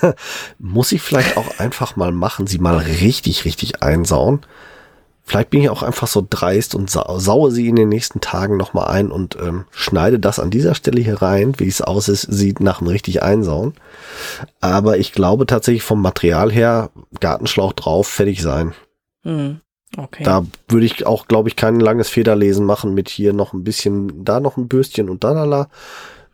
Muss 0.60 0.92
ich 0.92 1.02
vielleicht 1.02 1.36
auch 1.36 1.58
einfach 1.58 1.96
mal 1.96 2.12
machen, 2.12 2.46
sie 2.46 2.58
mal 2.58 2.76
richtig, 2.76 3.44
richtig 3.44 3.82
einsauen. 3.82 4.40
Vielleicht 5.24 5.50
bin 5.50 5.62
ich 5.62 5.70
auch 5.70 5.82
einfach 5.82 6.06
so 6.06 6.24
dreist 6.28 6.76
und 6.76 6.88
sa 6.88 7.18
saue 7.18 7.50
sie 7.50 7.68
in 7.68 7.76
den 7.76 7.88
nächsten 7.88 8.20
Tagen 8.20 8.56
nochmal 8.56 8.88
ein 8.88 9.10
und 9.10 9.36
ähm, 9.40 9.64
schneide 9.72 10.20
das 10.20 10.38
an 10.38 10.50
dieser 10.50 10.74
Stelle 10.74 11.00
hier 11.00 11.20
rein, 11.20 11.54
wie 11.58 11.66
es 11.66 11.82
aus 11.82 12.08
ist, 12.08 12.22
sieht 12.22 12.60
nach 12.60 12.78
dem 12.78 12.88
richtig 12.88 13.22
einsauen. 13.22 13.74
Aber 14.60 14.98
ich 14.98 15.12
glaube 15.12 15.46
tatsächlich 15.46 15.82
vom 15.82 16.00
Material 16.00 16.52
her, 16.52 16.90
Gartenschlauch 17.18 17.72
drauf, 17.72 18.06
fertig 18.06 18.40
sein. 18.40 18.72
Hm. 19.24 19.60
Okay. 19.96 20.22
Da 20.22 20.46
würde 20.68 20.86
ich 20.86 21.06
auch, 21.06 21.26
glaube 21.26 21.48
ich, 21.48 21.56
kein 21.56 21.80
langes 21.80 22.08
Federlesen 22.08 22.64
machen 22.64 22.94
mit 22.94 23.08
hier 23.08 23.32
noch 23.32 23.52
ein 23.52 23.64
bisschen, 23.64 24.24
da 24.24 24.40
noch 24.40 24.56
ein 24.56 24.68
Bürstchen 24.68 25.10
und 25.10 25.24
da, 25.24 25.34
da, 25.34 25.46
da. 25.46 25.68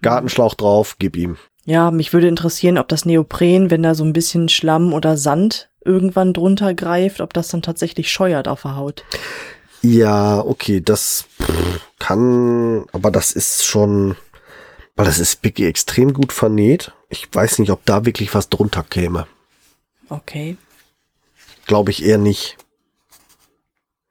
Gartenschlauch 0.02 0.54
drauf, 0.54 0.96
gib 0.98 1.16
ihm. 1.16 1.36
Ja, 1.64 1.90
mich 1.90 2.12
würde 2.12 2.28
interessieren, 2.28 2.78
ob 2.78 2.88
das 2.88 3.04
Neopren, 3.04 3.70
wenn 3.70 3.82
da 3.82 3.94
so 3.94 4.04
ein 4.04 4.12
bisschen 4.12 4.48
Schlamm 4.48 4.92
oder 4.92 5.16
Sand 5.16 5.68
irgendwann 5.84 6.32
drunter 6.32 6.74
greift, 6.74 7.20
ob 7.20 7.32
das 7.32 7.48
dann 7.48 7.62
tatsächlich 7.62 8.10
scheuert 8.10 8.48
auf 8.48 8.62
der 8.62 8.76
Haut. 8.76 9.04
Ja, 9.82 10.40
okay, 10.40 10.80
das 10.80 11.26
kann, 11.98 12.86
aber 12.92 13.10
das 13.10 13.32
ist 13.32 13.64
schon, 13.64 14.16
weil 14.96 15.06
das 15.06 15.18
ist 15.18 15.44
wirklich 15.44 15.68
extrem 15.68 16.12
gut 16.12 16.32
vernäht. 16.32 16.92
Ich 17.10 17.28
weiß 17.32 17.58
nicht, 17.58 17.70
ob 17.70 17.84
da 17.84 18.04
wirklich 18.04 18.34
was 18.34 18.48
drunter 18.48 18.82
käme. 18.82 19.26
Okay. 20.08 20.56
Glaube 21.66 21.90
ich 21.90 22.04
eher 22.04 22.18
nicht. 22.18 22.56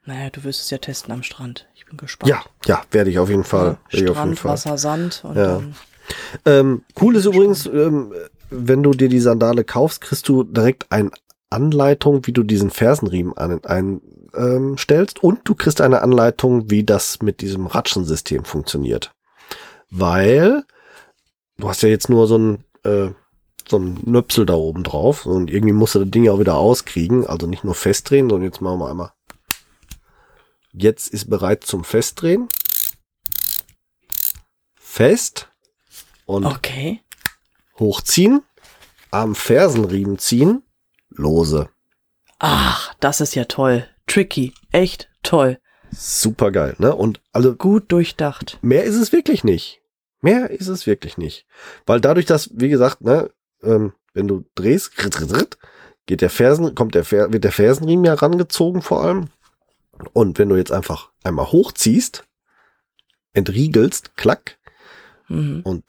Naja, 0.06 0.30
du 0.30 0.44
wirst 0.44 0.62
es 0.62 0.70
ja 0.70 0.78
testen 0.78 1.12
am 1.12 1.24
Strand. 1.24 1.68
Bin 1.90 1.98
gespannt. 1.98 2.30
Ja, 2.30 2.44
ja, 2.66 2.82
werde 2.92 3.10
ich 3.10 3.20
auf 3.20 3.30
jeden 3.30 3.44
Fall. 3.44 3.78
Ja, 3.90 4.00
Strand, 4.00 4.10
auf 4.10 4.24
jeden 4.26 4.36
Fall. 4.36 4.52
Wasser, 4.52 4.78
Sand 4.78 5.24
und 5.24 5.36
ja. 5.36 5.62
ähm, 6.46 6.84
cool 7.02 7.16
ist 7.16 7.26
übrigens, 7.26 7.66
ähm, 7.66 8.14
wenn 8.50 8.84
du 8.84 8.92
dir 8.92 9.10
die 9.10 9.20
Sandale 9.20 9.64
kaufst, 9.64 10.02
kriegst 10.02 10.28
du 10.30 10.44
direkt 10.44 10.92
eine 10.92 11.12
Anleitung, 11.50 12.28
wie 12.28 12.34
du 12.34 12.44
diesen 12.44 12.70
Fersenriemen 12.70 13.34
einstellst 13.38 15.18
ähm, 15.18 15.30
und 15.30 15.40
du 15.46 15.56
kriegst 15.56 15.82
eine 15.82 16.02
Anleitung, 16.02 16.70
wie 16.70 16.84
das 16.84 17.22
mit 17.22 17.42
diesem 17.42 17.68
Ratschensystem 17.68 18.44
funktioniert. 18.44 19.14
Weil 19.90 20.64
du 21.58 21.70
hast 21.70 21.82
ja 21.84 21.90
jetzt 21.90 22.10
nur 22.10 22.28
so 22.28 22.38
ein 22.38 22.64
äh, 22.84 23.12
so 23.70 23.78
ein 23.78 24.00
Nöpsel 24.06 24.46
da 24.46 24.54
oben 24.54 24.84
drauf 24.84 25.26
und 25.26 25.52
irgendwie 25.52 25.74
musst 25.74 25.96
du 25.96 26.00
das 26.00 26.10
Ding 26.10 26.24
ja 26.24 26.32
auch 26.32 26.40
wieder 26.40 26.56
auskriegen, 26.56 27.28
also 27.28 27.48
nicht 27.48 27.64
nur 27.64 27.76
festdrehen, 27.76 28.30
sondern 28.30 28.46
jetzt 28.46 28.62
machen 28.62 28.80
wir 28.80 28.90
einmal 28.90 29.12
Jetzt 30.80 31.08
ist 31.08 31.28
bereit 31.28 31.64
zum 31.64 31.84
Festdrehen. 31.84 32.50
Fest. 34.76 35.50
Und 36.28 36.46
okay. 36.46 37.02
hochziehen. 37.80 38.44
Am 39.10 39.34
Fersenriemen 39.34 40.20
ziehen. 40.20 40.62
Lose. 41.10 41.70
Ach, 42.38 42.94
das 43.00 43.22
ist 43.22 43.34
ja 43.34 43.46
toll. 43.46 43.88
Tricky. 44.06 44.54
Echt 44.72 45.10
toll. 45.24 45.58
Super 45.90 46.52
geil, 46.52 46.76
ne? 46.78 46.94
Und 46.94 47.22
also. 47.32 47.56
Gut 47.56 47.92
durchdacht. 47.92 48.60
Mehr 48.62 48.84
ist 48.84 48.98
es 48.98 49.12
wirklich 49.12 49.44
nicht. 49.44 49.82
Mehr 50.22 50.52
ist 50.52 50.68
es 50.68 50.86
wirklich 50.86 51.18
nicht. 51.18 51.48
Weil 51.88 52.02
dadurch, 52.02 52.28
dass, 52.28 52.52
wie 52.54 52.70
gesagt, 52.70 53.02
ne, 53.02 53.32
ähm, 53.64 53.94
wenn 54.14 54.28
du 54.28 54.46
drehst, 54.54 54.92
geht 56.06 56.22
der 56.22 56.30
Fersen, 56.30 56.76
kommt 56.76 56.94
der, 56.94 57.10
wird 57.10 57.44
der 57.44 57.52
Fersenriemen 57.52 58.06
ja 58.06 58.14
rangezogen 58.14 58.84
vor 58.84 59.04
allem. 59.04 59.30
Und 60.14 60.40
wenn 60.40 60.50
du 60.50 60.56
jetzt 60.56 60.72
einfach 60.72 61.10
einmal 61.24 61.52
hochziehst, 61.52 62.24
entriegelst, 63.34 64.16
klack, 64.16 64.58
mhm. 65.28 65.62
und 65.64 65.84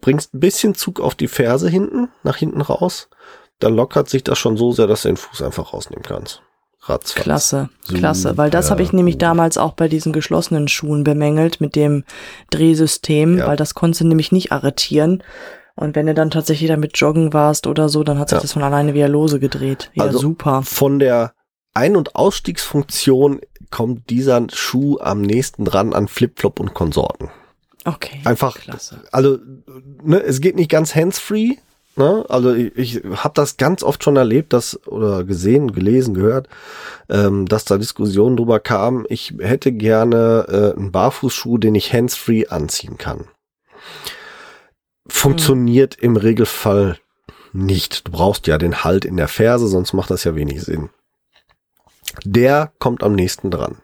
bringst 0.00 0.34
ein 0.34 0.40
bisschen 0.40 0.74
Zug 0.74 1.00
auf 1.00 1.14
die 1.14 1.28
Ferse 1.28 1.68
hinten, 1.68 2.08
nach 2.22 2.36
hinten 2.36 2.60
raus, 2.60 3.08
dann 3.58 3.74
lockert 3.74 4.08
sich 4.08 4.24
das 4.24 4.38
schon 4.38 4.56
so 4.56 4.72
sehr, 4.72 4.86
dass 4.86 5.02
du 5.02 5.08
den 5.08 5.16
Fuß 5.16 5.42
einfach 5.42 5.72
rausnehmen 5.72 6.02
kannst. 6.02 6.42
Ratzfatz. 6.84 7.22
Klasse, 7.22 7.68
Super 7.82 7.98
klasse, 7.98 8.36
weil 8.36 8.50
das 8.50 8.72
habe 8.72 8.82
ich 8.82 8.92
nämlich 8.92 9.16
damals 9.16 9.56
auch 9.56 9.74
bei 9.74 9.86
diesen 9.86 10.12
geschlossenen 10.12 10.66
Schuhen 10.66 11.04
bemängelt 11.04 11.60
mit 11.60 11.76
dem 11.76 12.02
Drehsystem, 12.50 13.38
ja. 13.38 13.46
weil 13.46 13.56
das 13.56 13.74
konntest 13.74 14.00
du 14.00 14.08
nämlich 14.08 14.32
nicht 14.32 14.50
arretieren. 14.50 15.22
Und 15.76 15.94
wenn 15.94 16.06
du 16.06 16.14
dann 16.14 16.30
tatsächlich 16.30 16.68
damit 16.68 16.98
joggen 16.98 17.32
warst 17.32 17.68
oder 17.68 17.88
so, 17.88 18.02
dann 18.02 18.18
hat 18.18 18.30
sich 18.30 18.38
ja. 18.38 18.42
das 18.42 18.52
von 18.52 18.64
alleine 18.64 18.94
wieder 18.94 19.08
lose 19.08 19.38
gedreht. 19.38 19.90
Ja, 19.94 20.04
also 20.04 20.18
super. 20.18 20.62
Von 20.64 20.98
der 20.98 21.34
ein- 21.74 21.96
und 21.96 22.14
Ausstiegsfunktion 22.14 23.40
kommt 23.70 24.10
dieser 24.10 24.46
Schuh 24.52 24.98
am 25.00 25.22
nächsten 25.22 25.64
dran 25.64 25.92
an 25.92 26.08
Flipflop 26.08 26.60
und 26.60 26.74
Konsorten. 26.74 27.30
Okay. 27.84 28.20
Einfach, 28.24 28.56
klasse. 28.56 29.02
also 29.10 29.38
ne, 30.02 30.22
es 30.22 30.40
geht 30.40 30.56
nicht 30.56 30.70
ganz 30.70 30.94
handsfree. 30.94 31.56
Ne? 31.96 32.24
Also 32.28 32.54
ich, 32.54 32.76
ich 32.76 33.04
habe 33.16 33.34
das 33.34 33.56
ganz 33.56 33.82
oft 33.82 34.02
schon 34.02 34.16
erlebt, 34.16 34.52
dass 34.52 34.86
oder 34.86 35.24
gesehen, 35.24 35.72
gelesen, 35.72 36.14
gehört, 36.14 36.48
ähm, 37.10 37.46
dass 37.46 37.64
da 37.64 37.76
Diskussionen 37.76 38.36
drüber 38.36 38.60
kamen. 38.60 39.04
Ich 39.08 39.34
hätte 39.40 39.72
gerne 39.72 40.46
äh, 40.48 40.78
einen 40.78 40.92
Barfußschuh, 40.92 41.58
den 41.58 41.74
ich 41.74 41.92
handsfree 41.92 42.46
anziehen 42.46 42.98
kann. 42.98 43.26
Funktioniert 45.06 45.96
hm. 45.96 46.02
im 46.02 46.16
Regelfall 46.16 46.98
nicht. 47.52 48.06
Du 48.06 48.12
brauchst 48.12 48.46
ja 48.46 48.56
den 48.56 48.84
Halt 48.84 49.04
in 49.04 49.16
der 49.16 49.28
Ferse, 49.28 49.68
sonst 49.68 49.92
macht 49.92 50.10
das 50.10 50.24
ja 50.24 50.34
wenig 50.34 50.62
Sinn. 50.62 50.88
Der 52.24 52.72
kommt 52.78 53.02
am 53.02 53.14
nächsten 53.14 53.50
dran. 53.50 53.78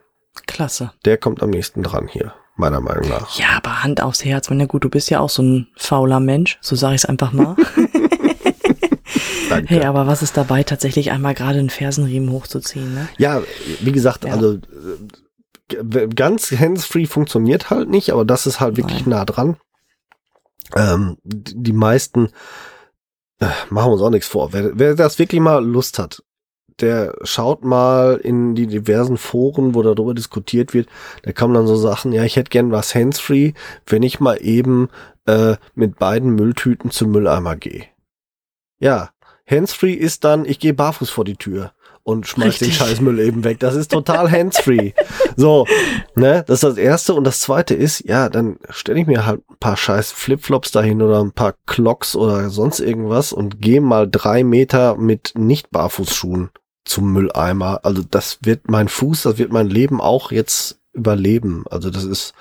Klasse. 0.46 0.92
Der 1.04 1.18
kommt 1.18 1.42
am 1.42 1.50
nächsten 1.50 1.82
dran 1.82 2.08
hier, 2.08 2.34
meiner 2.56 2.80
Meinung 2.80 3.08
nach. 3.08 3.38
Ja, 3.38 3.56
aber 3.56 3.82
Hand 3.82 4.00
aufs 4.00 4.24
Herz. 4.24 4.50
Wenn 4.50 4.60
ja 4.60 4.66
gut, 4.66 4.84
du 4.84 4.90
bist 4.90 5.10
ja 5.10 5.20
auch 5.20 5.30
so 5.30 5.42
ein 5.42 5.68
fauler 5.76 6.20
Mensch, 6.20 6.58
so 6.60 6.76
sage 6.76 6.94
ich 6.94 7.02
es 7.02 7.04
einfach 7.06 7.32
mal. 7.32 7.56
Danke. 9.48 9.74
Hey, 9.74 9.84
aber 9.84 10.06
was 10.06 10.22
ist 10.22 10.36
dabei, 10.36 10.62
tatsächlich 10.62 11.10
einmal 11.10 11.34
gerade 11.34 11.58
einen 11.58 11.70
Fersenriemen 11.70 12.30
hochzuziehen? 12.30 12.94
Ne? 12.94 13.08
Ja, 13.16 13.42
wie 13.80 13.92
gesagt, 13.92 14.24
ja. 14.24 14.32
also 14.32 14.58
äh, 15.72 16.08
ganz 16.08 16.50
handsfree 16.50 17.06
funktioniert 17.06 17.70
halt 17.70 17.88
nicht, 17.88 18.10
aber 18.12 18.24
das 18.24 18.46
ist 18.46 18.60
halt 18.60 18.76
wirklich 18.76 19.06
Nein. 19.06 19.10
nah 19.10 19.24
dran. 19.24 19.56
Ähm, 20.76 21.16
die 21.24 21.72
meisten 21.72 22.30
äh, 23.40 23.46
machen 23.70 23.92
uns 23.92 24.02
auch 24.02 24.10
nichts 24.10 24.28
vor. 24.28 24.52
Wer, 24.52 24.78
wer 24.78 24.94
das 24.94 25.18
wirklich 25.18 25.40
mal 25.40 25.64
Lust 25.64 25.98
hat, 25.98 26.22
der 26.80 27.14
schaut 27.22 27.64
mal 27.64 28.16
in 28.16 28.54
die 28.54 28.66
diversen 28.66 29.16
Foren, 29.16 29.74
wo 29.74 29.82
darüber 29.82 30.14
diskutiert 30.14 30.74
wird. 30.74 30.88
Da 31.22 31.32
kommen 31.32 31.54
dann 31.54 31.66
so 31.66 31.76
Sachen, 31.76 32.12
ja, 32.12 32.24
ich 32.24 32.36
hätte 32.36 32.50
gern 32.50 32.72
was 32.72 32.94
handsfree, 32.94 33.52
wenn 33.86 34.02
ich 34.02 34.20
mal 34.20 34.38
eben 34.40 34.88
äh, 35.26 35.56
mit 35.74 35.98
beiden 35.98 36.34
Mülltüten 36.34 36.90
zum 36.90 37.10
Mülleimer 37.10 37.56
gehe. 37.56 37.84
Ja, 38.78 39.10
handsfree 39.46 39.92
ist 39.92 40.24
dann, 40.24 40.44
ich 40.44 40.58
gehe 40.58 40.74
barfuß 40.74 41.10
vor 41.10 41.24
die 41.24 41.36
Tür 41.36 41.72
und 42.08 42.26
schmeißt 42.26 42.62
den 42.62 42.72
Scheißmüll 42.72 43.20
eben 43.20 43.44
weg. 43.44 43.60
Das 43.60 43.74
ist 43.74 43.90
total 43.90 44.30
handsfree. 44.30 44.92
so, 45.36 45.66
ne, 46.14 46.42
das 46.46 46.62
ist 46.62 46.64
das 46.64 46.76
erste 46.78 47.12
und 47.12 47.24
das 47.24 47.40
zweite 47.40 47.74
ist, 47.74 48.02
ja, 48.06 48.30
dann 48.30 48.56
stelle 48.70 49.00
ich 49.00 49.06
mir 49.06 49.26
halt 49.26 49.42
ein 49.50 49.58
paar 49.60 49.76
scheiß 49.76 50.12
Flipflops 50.12 50.70
dahin 50.70 51.02
oder 51.02 51.20
ein 51.20 51.32
paar 51.32 51.54
Clocks 51.66 52.16
oder 52.16 52.48
sonst 52.48 52.80
irgendwas 52.80 53.34
und 53.34 53.60
gehe 53.60 53.82
mal 53.82 54.08
drei 54.10 54.42
Meter 54.42 54.96
mit 54.96 55.34
nicht 55.36 55.70
Barfußschuhen 55.70 56.48
zum 56.88 57.12
Mülleimer. 57.12 57.80
Also 57.84 58.02
das 58.08 58.38
wird 58.42 58.70
mein 58.70 58.88
Fuß, 58.88 59.22
das 59.22 59.38
wird 59.38 59.52
mein 59.52 59.68
Leben 59.68 60.00
auch 60.00 60.32
jetzt 60.32 60.78
überleben. 60.92 61.64
Also 61.70 61.90
das 61.90 62.04
ist 62.04 62.34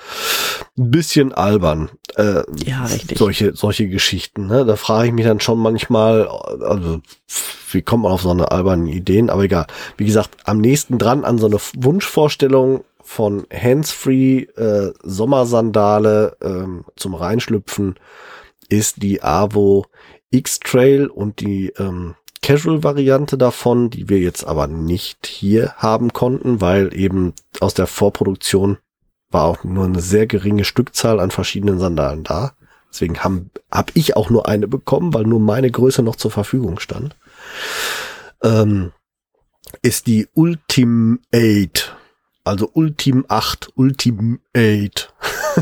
ein 0.77 0.91
bisschen 0.91 1.33
albern. 1.33 1.89
Äh, 2.15 2.43
ja, 2.65 2.85
richtig. 2.85 3.17
Solche, 3.17 3.55
solche 3.55 3.87
Geschichten. 3.87 4.47
Ne? 4.47 4.65
Da 4.65 4.75
frage 4.75 5.07
ich 5.07 5.13
mich 5.13 5.25
dann 5.25 5.39
schon 5.39 5.59
manchmal, 5.59 6.27
also 6.27 7.01
wie 7.71 7.81
kommt 7.81 8.03
man 8.03 8.11
auf 8.11 8.21
so 8.21 8.31
eine 8.31 8.51
albernen 8.51 8.87
Ideen? 8.87 9.29
Aber 9.29 9.43
egal. 9.43 9.67
Wie 9.97 10.05
gesagt, 10.05 10.31
am 10.45 10.59
nächsten 10.59 10.97
dran 10.97 11.23
an 11.23 11.37
so 11.37 11.47
eine 11.47 11.57
Wunschvorstellung 11.75 12.83
von 13.03 13.45
Handsfree 13.53 14.43
äh, 14.55 14.91
Sommersandale 15.03 16.35
ähm, 16.41 16.83
zum 16.95 17.15
Reinschlüpfen 17.15 17.95
ist 18.69 19.01
die 19.01 19.23
Avo 19.23 19.85
X-Trail 20.31 21.07
und 21.07 21.39
die 21.39 21.69
ähm, 21.77 22.15
Casual-Variante 22.47 23.37
davon, 23.37 23.89
die 23.89 24.07
wir 24.07 24.19
jetzt 24.19 24.45
aber 24.45 24.67
nicht 24.67 25.27
hier 25.27 25.73
haben 25.75 26.13
konnten, 26.13 26.61
weil 26.61 26.97
eben 26.97 27.33
aus 27.59 27.73
der 27.73 27.87
Vorproduktion 27.87 28.77
war 29.29 29.43
auch 29.43 29.65
nur 29.65 29.83
eine 29.83 29.99
sehr 29.99 30.27
geringe 30.27 30.63
Stückzahl 30.63 31.19
an 31.19 31.29
verschiedenen 31.29 31.77
Sandalen 31.77 32.23
da. 32.23 32.53
Deswegen 32.89 33.19
habe 33.21 33.47
hab 33.69 33.91
ich 33.95 34.15
auch 34.15 34.29
nur 34.29 34.47
eine 34.47 34.69
bekommen, 34.69 35.13
weil 35.13 35.25
nur 35.25 35.41
meine 35.41 35.69
Größe 35.69 36.01
noch 36.03 36.15
zur 36.15 36.31
Verfügung 36.31 36.79
stand. 36.79 37.17
Ähm, 38.41 38.93
ist 39.81 40.07
die 40.07 40.29
Ultimate, 40.33 41.81
also 42.45 42.69
Ultim 42.71 43.25
8, 43.27 43.73
Ultimate. 43.75 45.09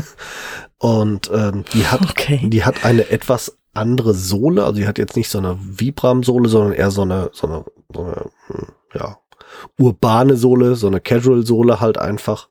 Und 0.78 1.32
ähm, 1.34 1.64
die 1.72 1.84
hat, 1.88 2.02
okay. 2.02 2.42
die 2.44 2.64
hat 2.64 2.84
eine 2.84 3.10
etwas 3.10 3.58
andere 3.76 4.14
Sohle. 4.14 4.64
Also 4.64 4.80
die 4.80 4.86
hat 4.86 4.98
jetzt 4.98 5.16
nicht 5.16 5.30
so 5.30 5.38
eine 5.38 5.58
Vibram-Sohle, 5.60 6.48
sondern 6.48 6.72
eher 6.72 6.90
so 6.90 7.02
eine, 7.02 7.30
so 7.32 7.46
eine, 7.46 7.64
so 7.92 8.04
eine 8.04 8.30
hm, 8.48 8.66
ja, 8.94 9.18
urbane 9.78 10.36
Sohle, 10.36 10.74
so 10.74 10.86
eine 10.86 11.00
Casual-Sohle 11.00 11.80
halt 11.80 11.98
einfach. 11.98 12.48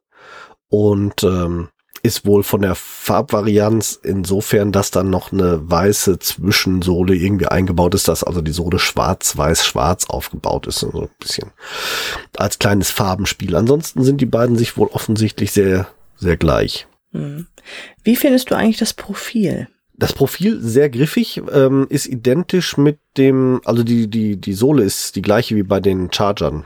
Und 0.69 1.23
ähm, 1.23 1.69
ist 2.05 2.25
wohl 2.25 2.43
von 2.43 2.61
der 2.61 2.75
Farbvarianz 2.75 3.99
insofern, 4.03 4.71
dass 4.71 4.91
dann 4.91 5.09
noch 5.09 5.31
eine 5.31 5.69
weiße 5.69 6.19
Zwischensohle 6.19 7.15
irgendwie 7.15 7.47
eingebaut 7.47 7.95
ist, 7.95 8.07
dass 8.07 8.23
also 8.23 8.41
die 8.41 8.51
Sohle 8.51 8.77
schwarz, 8.77 9.35
weiß, 9.35 9.65
schwarz 9.65 10.05
aufgebaut 10.07 10.67
ist, 10.67 10.79
so 10.79 10.91
ein 10.91 11.09
bisschen 11.19 11.51
als 12.37 12.59
kleines 12.59 12.91
Farbenspiel. 12.91 13.55
Ansonsten 13.55 14.03
sind 14.03 14.21
die 14.21 14.27
beiden 14.27 14.55
sich 14.55 14.77
wohl 14.77 14.87
offensichtlich 14.89 15.51
sehr, 15.51 15.87
sehr 16.15 16.37
gleich. 16.37 16.85
Hm. 17.11 17.47
Wie 18.03 18.15
findest 18.15 18.51
du 18.51 18.55
eigentlich 18.55 18.77
das 18.77 18.93
Profil? 18.93 19.67
Das 19.97 20.13
Profil 20.13 20.61
sehr 20.61 20.89
griffig, 20.89 21.41
ähm, 21.53 21.87
ist 21.89 22.05
identisch 22.07 22.77
mit 22.77 22.99
dem, 23.17 23.61
also 23.63 23.83
die, 23.83 24.07
die, 24.09 24.35
die 24.35 24.53
Sohle 24.53 24.83
ist 24.83 25.15
die 25.15 25.21
gleiche 25.21 25.55
wie 25.55 25.63
bei 25.63 25.79
den 25.79 26.11
Chargern, 26.11 26.65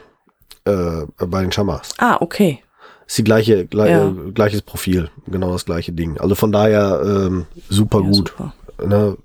äh, 0.66 1.06
bei 1.18 1.42
den 1.42 1.52
Shamas. 1.52 1.92
Ah, 2.00 2.18
okay. 2.22 2.64
Ist 3.06 3.18
die 3.18 3.24
gleiche, 3.24 3.66
gleich, 3.66 3.92
ja. 3.92 4.14
gleiches 4.34 4.62
Profil, 4.62 5.10
genau 5.28 5.52
das 5.52 5.66
gleiche 5.66 5.92
Ding. 5.92 6.20
Also 6.20 6.36
von 6.36 6.52
daher 6.52 7.02
ähm, 7.04 7.46
super 7.70 8.02
ja, 8.02 8.08
gut. 8.08 8.30
Super. 8.30 8.54
Ne? 8.86 9.18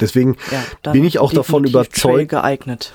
Deswegen 0.00 0.36
ja, 0.50 0.92
bin 0.92 1.04
ich 1.04 1.18
auch 1.18 1.32
davon 1.32 1.64
überzeugt. 1.64 2.30
geeignet. 2.30 2.92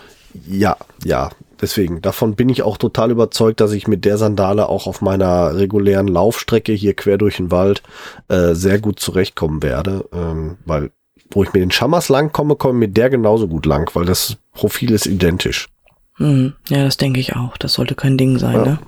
Ja, 0.48 0.78
ja, 1.04 1.30
Deswegen, 1.64 2.02
davon 2.02 2.36
bin 2.36 2.50
ich 2.50 2.62
auch 2.62 2.78
total 2.78 3.10
überzeugt, 3.10 3.62
dass 3.62 3.72
ich 3.72 3.88
mit 3.88 4.04
der 4.04 4.18
Sandale 4.18 4.68
auch 4.68 4.86
auf 4.86 5.00
meiner 5.00 5.56
regulären 5.56 6.10
Laufstrecke 6.10 6.74
hier 6.74 6.94
quer 6.94 7.18
durch 7.18 7.38
den 7.38 7.52
Wald 7.52 7.82
äh, 8.28 8.54
sehr 8.54 8.82
gut 8.82 9.00
zurechtkommen 9.00 9.64
werde. 9.64 10.04
Ähm, 10.12 10.58
weil, 10.66 10.92
wo 11.32 11.42
ich 11.42 11.54
mit 11.54 11.62
den 11.62 11.72
Schammers 11.72 12.10
lang 12.10 12.34
komme, 12.34 12.58
komme 12.58 12.74
ich 12.74 12.90
mit 12.90 12.98
der 12.98 13.10
genauso 13.10 13.48
gut 13.48 13.66
lang, 13.66 13.90
weil 13.94 14.04
das 14.04 14.36
Profil 14.52 14.92
ist 14.92 15.06
identisch. 15.06 15.70
Mhm. 16.18 16.52
Ja, 16.68 16.84
das 16.84 16.98
denke 16.98 17.22
ich 17.22 17.34
auch. 17.38 17.56
Das 17.56 17.72
sollte 17.72 17.96
kein 17.96 18.18
Ding 18.18 18.38
sein, 18.40 18.56
ja. 18.56 18.66
ne? 18.66 18.80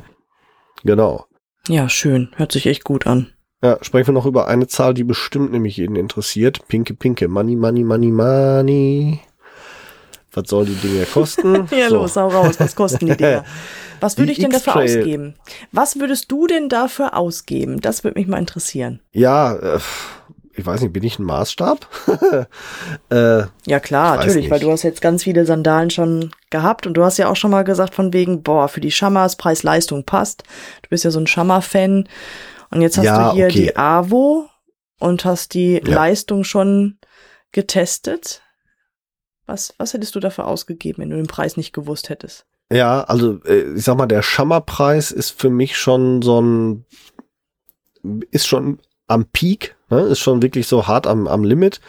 Genau. 0.84 1.28
Ja, 1.70 1.88
schön. 1.88 2.28
Hört 2.36 2.52
sich 2.52 2.66
echt 2.66 2.84
gut 2.84 3.08
an. 3.08 3.30
Ja, 3.64 3.78
sprechen 3.84 4.08
wir 4.08 4.16
noch 4.16 4.26
über 4.26 4.50
eine 4.50 4.68
Zahl, 4.68 4.94
die 4.94 5.06
bestimmt 5.06 5.54
nämlich 5.54 5.78
jeden 5.78 5.96
interessiert. 5.96 6.68
Pinke, 6.68 6.94
pinke, 6.94 7.30
money, 7.30 7.56
money, 7.56 7.86
money, 7.86 8.12
money. 8.12 9.22
Was 10.36 10.50
soll 10.50 10.66
die 10.66 10.76
Dinge 10.76 11.06
kosten? 11.06 11.68
ja, 11.72 11.90
so. 11.90 11.96
los, 11.96 12.16
hau 12.16 12.28
raus. 12.28 12.60
Was 12.60 12.76
kosten 12.76 13.08
die 13.08 13.18
Dinger? 13.18 13.44
Was 14.02 14.18
würde 14.18 14.34
ich 14.34 14.40
denn 14.40 14.52
dafür 14.52 14.76
ausgeben? 14.76 15.36
Was 15.72 16.00
würdest 16.00 16.30
du 16.30 16.48
denn 16.48 16.68
dafür 16.68 17.16
ausgeben? 17.16 17.80
Das 17.80 18.04
würde 18.04 18.20
mich 18.20 18.28
mal 18.28 18.38
interessieren. 18.38 19.00
Ja, 19.14 19.56
äh, 19.56 19.80
ich 20.54 20.66
weiß 20.66 20.82
nicht, 20.82 20.94
bin 20.94 21.04
ich 21.04 21.18
ein 21.18 21.24
Maßstab? 21.24 21.88
äh, 23.10 23.44
ja 23.66 23.80
klar, 23.80 24.18
natürlich, 24.18 24.50
weil 24.50 24.60
du 24.60 24.72
hast 24.72 24.84
jetzt 24.84 25.02
ganz 25.02 25.24
viele 25.24 25.46
Sandalen 25.46 25.90
schon 25.90 26.32
gehabt 26.50 26.88
und 26.88 26.96
du 26.96 27.04
hast 27.04 27.18
ja 27.18 27.30
auch 27.30 27.36
schon 27.36 27.52
mal 27.52 27.64
gesagt 27.64 27.96
von 27.96 28.14
wegen, 28.14 28.44
boah, 28.44 28.68
für 28.68 28.82
die 28.82 28.92
Schammers 28.92 29.38
Preis-Leistung 29.38 30.06
passt. 30.06 30.44
Du 30.82 30.90
bist 30.90 31.04
ja 31.04 31.12
so 31.12 31.20
ein 31.20 31.28
Schammer-Fan 31.28 32.08
und 32.72 32.82
jetzt 32.82 32.98
hast 32.98 33.06
ja, 33.06 33.30
du 33.30 33.36
hier 33.36 33.46
okay. 33.46 33.54
die 33.54 33.78
AWO 33.78 34.50
und 35.00 35.26
hast 35.26 35.54
die 35.54 35.82
ja. 35.84 35.94
Leistung 35.94 36.44
schon 36.44 37.00
getestet. 37.52 38.42
Was, 39.46 39.74
was 39.78 39.94
hättest 39.94 40.16
du 40.16 40.20
dafür 40.20 40.48
ausgegeben, 40.48 41.04
wenn 41.04 41.10
du 41.10 41.18
den 41.18 41.28
Preis 41.28 41.58
nicht 41.58 41.74
gewusst 41.74 42.10
hättest? 42.10 42.46
Ja, 42.72 43.04
also 43.04 43.40
äh, 43.44 43.76
ich 43.76 43.84
sag 43.84 43.98
mal, 43.98 44.08
der 44.08 44.22
Schammerpreis 44.24 45.12
ist 45.12 45.40
für 45.40 45.50
mich 45.50 45.78
schon 45.78 46.22
so 46.22 46.42
ein, 46.42 46.86
ist 48.32 48.48
schon 48.48 48.80
am 49.08 49.26
Peak, 49.26 49.75
ne? 49.90 50.02
ist 50.02 50.20
schon 50.20 50.42
wirklich 50.42 50.68
so 50.68 50.88
hart 50.88 51.08
am, 51.08 51.28
am 51.28 51.44
Limit. 51.44 51.82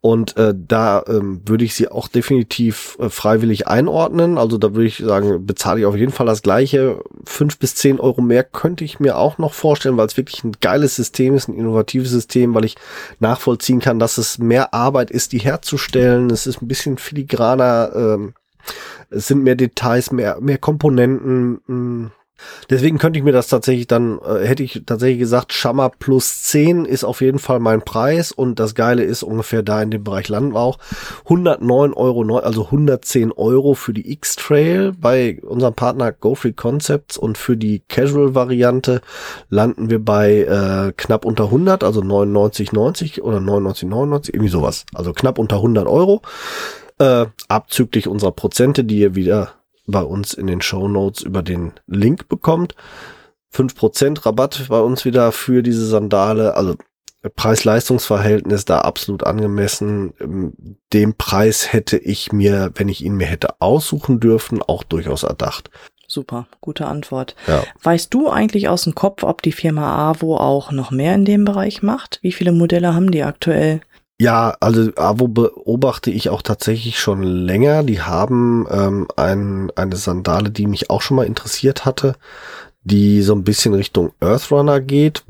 Und 0.00 0.36
äh, 0.36 0.54
da 0.56 1.04
ähm, 1.06 1.42
würde 1.44 1.64
ich 1.64 1.74
sie 1.74 1.88
auch 1.88 2.08
definitiv 2.08 2.96
äh, 3.00 3.08
freiwillig 3.08 3.68
einordnen. 3.68 4.38
Also 4.38 4.58
da 4.58 4.74
würde 4.74 4.86
ich 4.86 4.98
sagen, 4.98 5.46
bezahle 5.46 5.80
ich 5.80 5.86
auf 5.86 5.96
jeden 5.96 6.12
Fall 6.12 6.26
das 6.26 6.42
gleiche. 6.42 7.02
Fünf 7.24 7.58
bis 7.58 7.74
zehn 7.74 8.00
Euro 8.00 8.22
mehr 8.22 8.44
könnte 8.44 8.84
ich 8.84 9.00
mir 9.00 9.16
auch 9.16 9.38
noch 9.38 9.54
vorstellen, 9.54 9.96
weil 9.96 10.06
es 10.06 10.16
wirklich 10.16 10.44
ein 10.44 10.52
geiles 10.60 10.96
System 10.96 11.34
ist, 11.34 11.48
ein 11.48 11.56
innovatives 11.56 12.10
System, 12.10 12.54
weil 12.54 12.64
ich 12.64 12.76
nachvollziehen 13.20 13.80
kann, 13.80 13.98
dass 13.98 14.18
es 14.18 14.38
mehr 14.38 14.74
Arbeit 14.74 15.10
ist, 15.10 15.32
die 15.32 15.38
herzustellen. 15.38 16.30
Es 16.30 16.46
ist 16.46 16.62
ein 16.62 16.68
bisschen 16.68 16.98
filigraner. 16.98 17.92
Ähm, 17.94 18.34
es 19.10 19.26
sind 19.26 19.42
mehr 19.42 19.56
Details, 19.56 20.10
mehr, 20.12 20.40
mehr 20.40 20.58
Komponenten. 20.58 21.52
Mh, 21.52 21.58
hm. 21.66 22.10
Deswegen 22.70 22.98
könnte 22.98 23.18
ich 23.18 23.24
mir 23.24 23.32
das 23.32 23.48
tatsächlich 23.48 23.86
dann, 23.86 24.18
äh, 24.20 24.46
hätte 24.46 24.62
ich 24.62 24.82
tatsächlich 24.86 25.18
gesagt, 25.18 25.52
Schammer 25.52 25.90
plus 25.90 26.44
10 26.44 26.84
ist 26.84 27.04
auf 27.04 27.20
jeden 27.20 27.38
Fall 27.38 27.60
mein 27.60 27.82
Preis 27.82 28.32
und 28.32 28.58
das 28.58 28.74
Geile 28.74 29.02
ist 29.02 29.22
ungefähr 29.22 29.62
da 29.62 29.82
in 29.82 29.90
dem 29.90 30.04
Bereich 30.04 30.28
landen 30.28 30.54
wir 30.54 30.60
auch. 30.60 30.78
109 31.24 31.92
Euro, 31.92 32.38
also 32.38 32.66
110 32.66 33.32
Euro 33.32 33.74
für 33.74 33.92
die 33.92 34.10
X-Trail 34.12 34.92
bei 34.98 35.40
unserem 35.42 35.74
Partner 35.74 36.12
GoFree 36.12 36.52
Concepts 36.52 37.16
und 37.16 37.38
für 37.38 37.56
die 37.56 37.82
Casual-Variante 37.88 39.00
landen 39.48 39.90
wir 39.90 40.04
bei 40.04 40.42
äh, 40.42 40.92
knapp 40.96 41.24
unter 41.24 41.44
100, 41.44 41.84
also 41.84 42.00
99,90 42.00 43.20
oder 43.22 43.38
99,99, 43.38 44.34
irgendwie 44.34 44.48
sowas. 44.48 44.84
Also 44.94 45.12
knapp 45.12 45.38
unter 45.38 45.56
100 45.56 45.86
Euro. 45.86 46.22
Äh, 46.98 47.26
abzüglich 47.48 48.06
unserer 48.06 48.32
Prozente, 48.32 48.84
die 48.84 48.98
ihr 48.98 49.14
wieder 49.14 49.54
bei 49.92 50.02
uns 50.02 50.34
in 50.34 50.48
den 50.48 50.60
Show 50.60 50.88
Notes 50.88 51.22
über 51.22 51.42
den 51.42 51.74
Link 51.86 52.28
bekommt. 52.28 52.74
5% 53.54 54.26
Rabatt 54.26 54.66
bei 54.68 54.80
uns 54.80 55.04
wieder 55.04 55.30
für 55.30 55.62
diese 55.62 55.86
Sandale. 55.86 56.56
Also 56.56 56.74
Preis-Leistungs-Verhältnis 57.28 58.64
da 58.64 58.80
absolut 58.80 59.24
angemessen. 59.24 60.14
Ähm, 60.20 60.54
den 60.92 61.16
Preis 61.16 61.72
hätte 61.72 61.96
ich 61.96 62.32
mir, 62.32 62.72
wenn 62.74 62.88
ich 62.88 63.04
ihn 63.04 63.14
mir 63.14 63.26
hätte 63.26 63.60
aussuchen 63.60 64.18
dürfen, 64.18 64.60
auch 64.62 64.82
durchaus 64.82 65.22
erdacht. 65.22 65.70
Super, 66.08 66.46
gute 66.60 66.86
Antwort. 66.86 67.36
Ja. 67.46 67.62
Weißt 67.82 68.12
du 68.12 68.28
eigentlich 68.28 68.68
aus 68.68 68.84
dem 68.84 68.94
Kopf, 68.94 69.22
ob 69.22 69.40
die 69.40 69.52
Firma 69.52 70.10
AWO 70.10 70.36
auch 70.36 70.70
noch 70.70 70.90
mehr 70.90 71.14
in 71.14 71.24
dem 71.24 71.44
Bereich 71.44 71.82
macht? 71.82 72.18
Wie 72.22 72.32
viele 72.32 72.52
Modelle 72.52 72.94
haben 72.94 73.10
die 73.10 73.22
aktuell? 73.22 73.80
Ja, 74.22 74.56
also 74.60 74.92
AWO 74.94 75.26
beobachte 75.26 76.12
ich 76.12 76.28
auch 76.28 76.42
tatsächlich 76.42 77.00
schon 77.00 77.24
länger. 77.24 77.82
Die 77.82 78.02
haben 78.02 78.68
ähm, 78.70 79.08
ein, 79.16 79.72
eine 79.74 79.96
Sandale, 79.96 80.50
die 80.52 80.68
mich 80.68 80.90
auch 80.90 81.02
schon 81.02 81.16
mal 81.16 81.26
interessiert 81.26 81.84
hatte, 81.84 82.14
die 82.84 83.20
so 83.22 83.34
ein 83.34 83.42
bisschen 83.42 83.74
Richtung 83.74 84.12
Earthrunner 84.20 84.80
geht. 84.80 85.24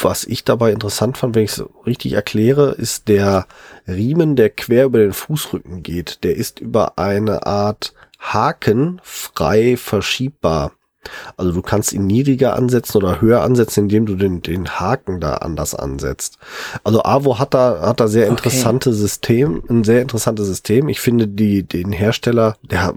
Was 0.00 0.24
ich 0.24 0.42
dabei 0.42 0.72
interessant 0.72 1.18
fand, 1.18 1.36
wenn 1.36 1.44
ich 1.44 1.52
es 1.52 1.64
richtig 1.86 2.14
erkläre, 2.14 2.72
ist 2.72 3.06
der 3.06 3.46
Riemen, 3.86 4.34
der 4.34 4.50
quer 4.50 4.86
über 4.86 4.98
den 4.98 5.12
Fußrücken 5.12 5.84
geht. 5.84 6.24
Der 6.24 6.34
ist 6.34 6.58
über 6.58 6.98
eine 6.98 7.46
Art 7.46 7.94
Haken 8.18 9.00
frei 9.04 9.76
verschiebbar. 9.76 10.72
Also 11.36 11.52
du 11.52 11.62
kannst 11.62 11.92
ihn 11.92 12.06
niedriger 12.06 12.54
ansetzen 12.54 12.98
oder 12.98 13.20
höher 13.20 13.42
ansetzen, 13.42 13.84
indem 13.84 14.06
du 14.06 14.14
den, 14.14 14.42
den 14.42 14.68
Haken 14.68 15.20
da 15.20 15.34
anders 15.36 15.74
ansetzt. 15.74 16.38
Also 16.84 17.02
Avo 17.02 17.38
hat 17.38 17.54
da, 17.54 17.80
hat 17.82 18.00
da 18.00 18.08
sehr 18.08 18.28
interessante 18.28 18.90
okay. 18.90 18.98
System, 18.98 19.62
ein 19.68 19.84
sehr 19.84 20.02
interessantes 20.02 20.46
System. 20.46 20.88
Ich 20.88 21.00
finde 21.00 21.28
die, 21.28 21.62
den 21.62 21.92
Hersteller, 21.92 22.56
der 22.62 22.94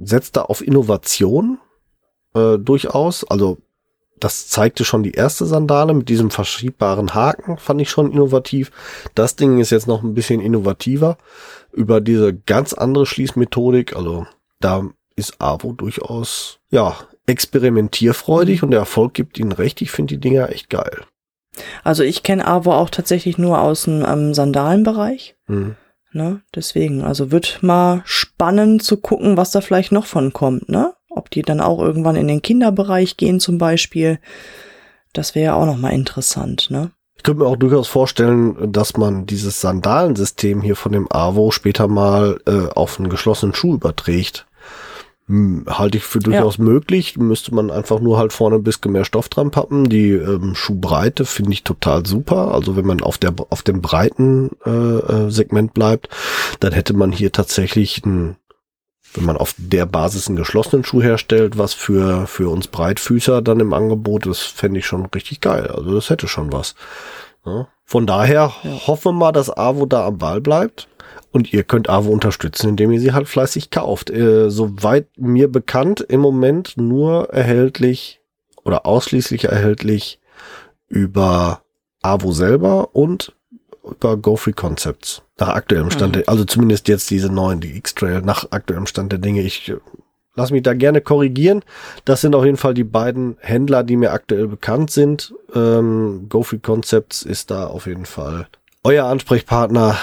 setzt 0.00 0.36
da 0.36 0.42
auf 0.42 0.66
Innovation 0.66 1.58
äh, 2.34 2.58
durchaus. 2.58 3.24
Also 3.24 3.58
das 4.18 4.48
zeigte 4.48 4.84
schon 4.84 5.02
die 5.02 5.12
erste 5.12 5.44
Sandale 5.44 5.92
mit 5.92 6.08
diesem 6.08 6.30
verschiebbaren 6.30 7.14
Haken, 7.14 7.58
fand 7.58 7.80
ich 7.82 7.90
schon 7.90 8.10
innovativ. 8.10 8.70
Das 9.14 9.36
Ding 9.36 9.58
ist 9.58 9.70
jetzt 9.70 9.86
noch 9.86 10.02
ein 10.02 10.14
bisschen 10.14 10.40
innovativer 10.40 11.18
über 11.72 12.00
diese 12.00 12.34
ganz 12.34 12.72
andere 12.72 13.04
Schließmethodik. 13.04 13.94
Also 13.94 14.26
da 14.60 14.88
ist 15.16 15.40
AWO 15.40 15.72
durchaus, 15.72 16.60
ja, 16.70 16.96
experimentierfreudig 17.26 18.62
und 18.62 18.70
der 18.70 18.80
Erfolg 18.80 19.14
gibt 19.14 19.38
ihnen 19.38 19.52
recht. 19.52 19.82
Ich 19.82 19.90
finde 19.90 20.14
die 20.14 20.20
Dinger 20.20 20.50
echt 20.50 20.70
geil. 20.70 21.02
Also 21.84 22.02
ich 22.02 22.22
kenne 22.22 22.46
AWO 22.46 22.72
auch 22.72 22.90
tatsächlich 22.90 23.38
nur 23.38 23.60
aus 23.60 23.84
dem 23.84 24.04
ähm, 24.06 24.34
Sandalenbereich. 24.34 25.36
Mhm. 25.46 25.76
Ne? 26.12 26.40
Deswegen, 26.54 27.02
also 27.02 27.30
wird 27.30 27.58
mal 27.62 28.02
spannend 28.04 28.82
zu 28.82 28.96
gucken, 28.96 29.36
was 29.36 29.50
da 29.50 29.60
vielleicht 29.60 29.92
noch 29.92 30.06
von 30.06 30.32
kommt, 30.32 30.68
ne? 30.68 30.94
Ob 31.10 31.30
die 31.30 31.42
dann 31.42 31.60
auch 31.60 31.78
irgendwann 31.78 32.16
in 32.16 32.28
den 32.28 32.42
Kinderbereich 32.42 33.16
gehen 33.16 33.40
zum 33.40 33.58
Beispiel. 33.58 34.18
Das 35.12 35.34
wäre 35.34 35.44
ja 35.46 35.54
auch 35.54 35.66
noch 35.66 35.78
mal 35.78 35.90
interessant, 35.90 36.68
ne? 36.70 36.90
Ich 37.16 37.22
könnte 37.22 37.42
mir 37.42 37.48
auch 37.48 37.56
durchaus 37.56 37.88
vorstellen, 37.88 38.72
dass 38.72 38.96
man 38.96 39.26
dieses 39.26 39.60
Sandalensystem 39.60 40.60
hier 40.60 40.76
von 40.76 40.92
dem 40.92 41.10
AWO 41.10 41.50
später 41.50 41.88
mal 41.88 42.38
äh, 42.46 42.68
auf 42.74 42.98
einen 42.98 43.08
geschlossenen 43.08 43.54
Schuh 43.54 43.74
überträgt. 43.74 44.45
Hm, 45.28 45.64
halte 45.68 45.98
ich 45.98 46.04
für 46.04 46.20
durchaus 46.20 46.58
ja. 46.58 46.64
möglich. 46.64 47.16
Müsste 47.16 47.52
man 47.54 47.70
einfach 47.70 47.98
nur 47.98 48.16
halt 48.18 48.32
vorne 48.32 48.56
ein 48.56 48.62
bisschen 48.62 48.92
mehr 48.92 49.04
Stoff 49.04 49.28
dran 49.28 49.50
pappen. 49.50 49.88
Die 49.88 50.10
ähm, 50.10 50.54
Schuhbreite 50.54 51.24
finde 51.24 51.52
ich 51.52 51.64
total 51.64 52.06
super. 52.06 52.52
Also 52.52 52.76
wenn 52.76 52.86
man 52.86 53.00
auf 53.00 53.18
der 53.18 53.34
auf 53.50 53.62
dem 53.62 53.82
breiten 53.82 54.50
äh, 54.64 54.70
äh, 54.70 55.30
Segment 55.30 55.74
bleibt, 55.74 56.08
dann 56.60 56.72
hätte 56.72 56.94
man 56.94 57.10
hier 57.10 57.32
tatsächlich 57.32 58.04
ein 58.06 58.36
wenn 59.14 59.24
man 59.24 59.36
auf 59.36 59.54
der 59.56 59.86
Basis 59.86 60.28
einen 60.28 60.36
geschlossenen 60.36 60.84
Schuh 60.84 61.02
herstellt, 61.02 61.56
was 61.56 61.72
für, 61.72 62.26
für 62.26 62.50
uns 62.50 62.66
Breitfüßer 62.68 63.40
dann 63.40 63.60
im 63.60 63.72
Angebot 63.72 64.26
ist, 64.26 64.42
fände 64.42 64.80
ich 64.80 64.86
schon 64.86 65.06
richtig 65.06 65.40
geil. 65.40 65.68
Also 65.68 65.94
das 65.94 66.10
hätte 66.10 66.28
schon 66.28 66.52
was. 66.52 66.74
Ja. 67.46 67.68
Von 67.84 68.06
daher 68.06 68.52
ja. 68.62 68.70
hoffen 68.86 69.12
wir 69.14 69.18
mal, 69.18 69.32
dass 69.32 69.48
AWO 69.48 69.86
da 69.86 70.06
am 70.06 70.18
Ball 70.18 70.40
bleibt. 70.40 70.88
Und 71.32 71.52
ihr 71.52 71.64
könnt 71.64 71.88
AWO 71.88 72.10
unterstützen, 72.10 72.70
indem 72.70 72.92
ihr 72.92 73.00
sie 73.00 73.12
halt 73.12 73.28
fleißig 73.28 73.70
kauft. 73.70 74.10
Äh, 74.10 74.50
soweit 74.50 75.06
mir 75.16 75.50
bekannt, 75.50 76.00
im 76.00 76.20
Moment 76.20 76.76
nur 76.76 77.30
erhältlich 77.30 78.20
oder 78.64 78.86
ausschließlich 78.86 79.44
erhältlich 79.44 80.20
über 80.88 81.62
AWO 82.02 82.32
selber 82.32 82.94
und 82.94 83.34
über 83.84 84.16
GoFree 84.16 84.52
Concepts. 84.52 85.22
Nach 85.38 85.48
aktuellem 85.48 85.90
Stand, 85.90 86.16
mhm. 86.16 86.20
der, 86.20 86.28
also 86.28 86.44
zumindest 86.44 86.88
jetzt 86.88 87.10
diese 87.10 87.30
neuen, 87.30 87.60
die 87.60 87.76
X-Trail, 87.76 88.22
nach 88.22 88.50
aktuellem 88.50 88.86
Stand 88.86 89.12
der 89.12 89.18
Dinge. 89.18 89.42
Ich 89.42 89.68
äh, 89.68 89.76
lass 90.34 90.50
mich 90.50 90.62
da 90.62 90.74
gerne 90.74 91.00
korrigieren. 91.00 91.62
Das 92.04 92.20
sind 92.20 92.34
auf 92.34 92.44
jeden 92.44 92.56
Fall 92.56 92.74
die 92.74 92.84
beiden 92.84 93.36
Händler, 93.40 93.84
die 93.84 93.96
mir 93.96 94.12
aktuell 94.12 94.48
bekannt 94.48 94.90
sind. 94.90 95.34
Ähm, 95.54 96.26
GoFree 96.28 96.58
Concepts 96.58 97.22
ist 97.22 97.50
da 97.50 97.66
auf 97.66 97.86
jeden 97.86 98.06
Fall 98.06 98.48
euer 98.82 99.06
Ansprechpartner. 99.06 99.96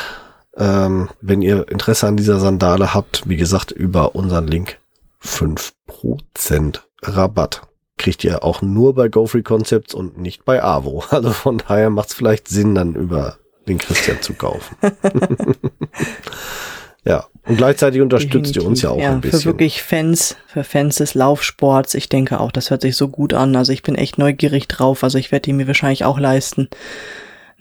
Ähm, 0.58 1.10
wenn 1.22 1.42
ihr 1.42 1.68
Interesse 1.70 2.08
an 2.08 2.18
dieser 2.18 2.40
Sandale 2.40 2.94
habt, 2.94 3.28
wie 3.28 3.38
gesagt, 3.38 3.72
über 3.72 4.16
unseren 4.16 4.48
Link 4.48 4.80
5% 5.24 6.80
Rabatt 7.02 7.62
kriegt 7.98 8.24
ihr 8.24 8.44
auch 8.44 8.62
nur 8.62 8.96
bei 8.96 9.08
GoFree 9.08 9.44
Concepts 9.44 9.94
und 9.94 10.18
nicht 10.18 10.46
bei 10.46 10.62
AWO. 10.62 11.04
Also 11.10 11.32
von 11.32 11.60
daher 11.60 11.90
macht 11.90 12.10
es 12.10 12.14
vielleicht 12.14 12.48
Sinn, 12.48 12.76
dann 12.76 12.96
über 12.96 13.38
den 13.68 13.78
Christian 13.78 14.22
zu 14.22 14.34
kaufen. 14.34 14.76
ja, 17.06 17.26
und 17.46 17.56
gleichzeitig 17.58 18.02
unterstützt 18.02 18.56
ihr 18.56 18.66
uns 18.66 18.82
ja 18.82 18.90
auch 18.90 19.00
ja, 19.00 19.12
ein 19.12 19.22
bisschen. 19.22 19.40
Für 19.40 19.46
wirklich 19.46 19.82
Fans, 19.82 20.36
für 20.48 20.64
Fans 20.64 20.98
des 20.98 21.14
Laufsports, 21.14 21.94
ich 21.94 22.10
denke 22.10 22.40
auch, 22.40 22.52
das 22.52 22.72
hört 22.72 22.82
sich 22.82 22.98
so 22.98 23.08
gut 23.08 23.34
an. 23.34 23.56
Also 23.56 23.72
ich 23.72 23.84
bin 23.84 23.96
echt 23.96 24.18
neugierig 24.18 24.68
drauf. 24.68 25.04
Also 25.04 25.18
ich 25.18 25.32
werde 25.32 25.44
die 25.44 25.54
mir 25.54 25.68
wahrscheinlich 25.68 26.04
auch 26.04 26.20
leisten 26.20 26.68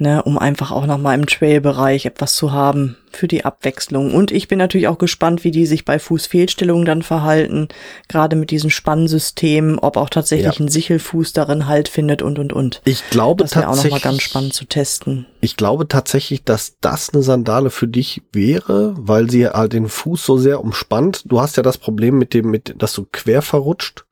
ne, 0.03 0.23
um 0.23 0.37
einfach 0.37 0.71
auch 0.71 0.85
nochmal 0.85 1.19
im 1.19 1.27
Trail-Bereich 1.27 2.05
etwas 2.05 2.35
zu 2.35 2.53
haben 2.53 2.97
für 3.11 3.29
die 3.29 3.45
Abwechslung. 3.45 4.13
Und 4.15 4.31
ich 4.31 4.49
bin 4.49 4.59
natürlich 4.59 4.89
auch 4.89 4.99
gespannt, 4.99 5.45
wie 5.45 5.51
die 5.51 5.65
sich 5.65 5.85
bei 5.85 5.99
Fußfehlstellungen 5.99 6.85
dann 6.85 7.03
verhalten, 7.03 7.69
gerade 8.09 8.37
mit 8.37 8.51
diesem 8.51 8.69
Spannsystem, 8.69 9.79
ob 9.81 9.97
auch 9.97 10.11
tatsächlich 10.11 10.59
ja. 10.59 10.65
ein 10.65 10.69
Sichelfuß 10.69 11.33
darin 11.33 11.67
Halt 11.67 11.89
findet 11.89 12.21
und 12.21 12.39
und 12.39 12.53
und. 12.53 12.83
Ich 12.85 13.09
glaube 13.11 13.45
das 13.45 13.57
wäre 13.57 13.69
auch 13.69 13.77
nochmal 13.77 14.01
ganz 14.01 14.23
spannend 14.23 14.53
zu 14.53 14.67
testen. 14.67 15.27
Ich 15.41 15.57
glaube 15.57 15.89
tatsächlich, 15.89 16.45
dass 16.45 16.77
das 16.81 17.11
eine 17.11 17.23
Sandale 17.23 17.71
für 17.71 17.89
dich 17.89 18.23
wäre, 18.33 18.95
weil 18.99 19.31
sie 19.31 19.49
halt 19.49 19.73
den 19.73 19.89
Fuß 19.89 20.25
so 20.25 20.37
sehr 20.37 20.61
umspannt. 20.61 21.23
Du 21.27 21.41
hast 21.41 21.57
ja 21.57 21.63
das 21.63 21.79
Problem 21.79 22.19
mit 22.19 22.35
dem, 22.35 22.51
mit, 22.51 22.75
dass 22.79 22.93
du 22.93 23.07
quer 23.11 23.43
verrutscht 23.43 24.05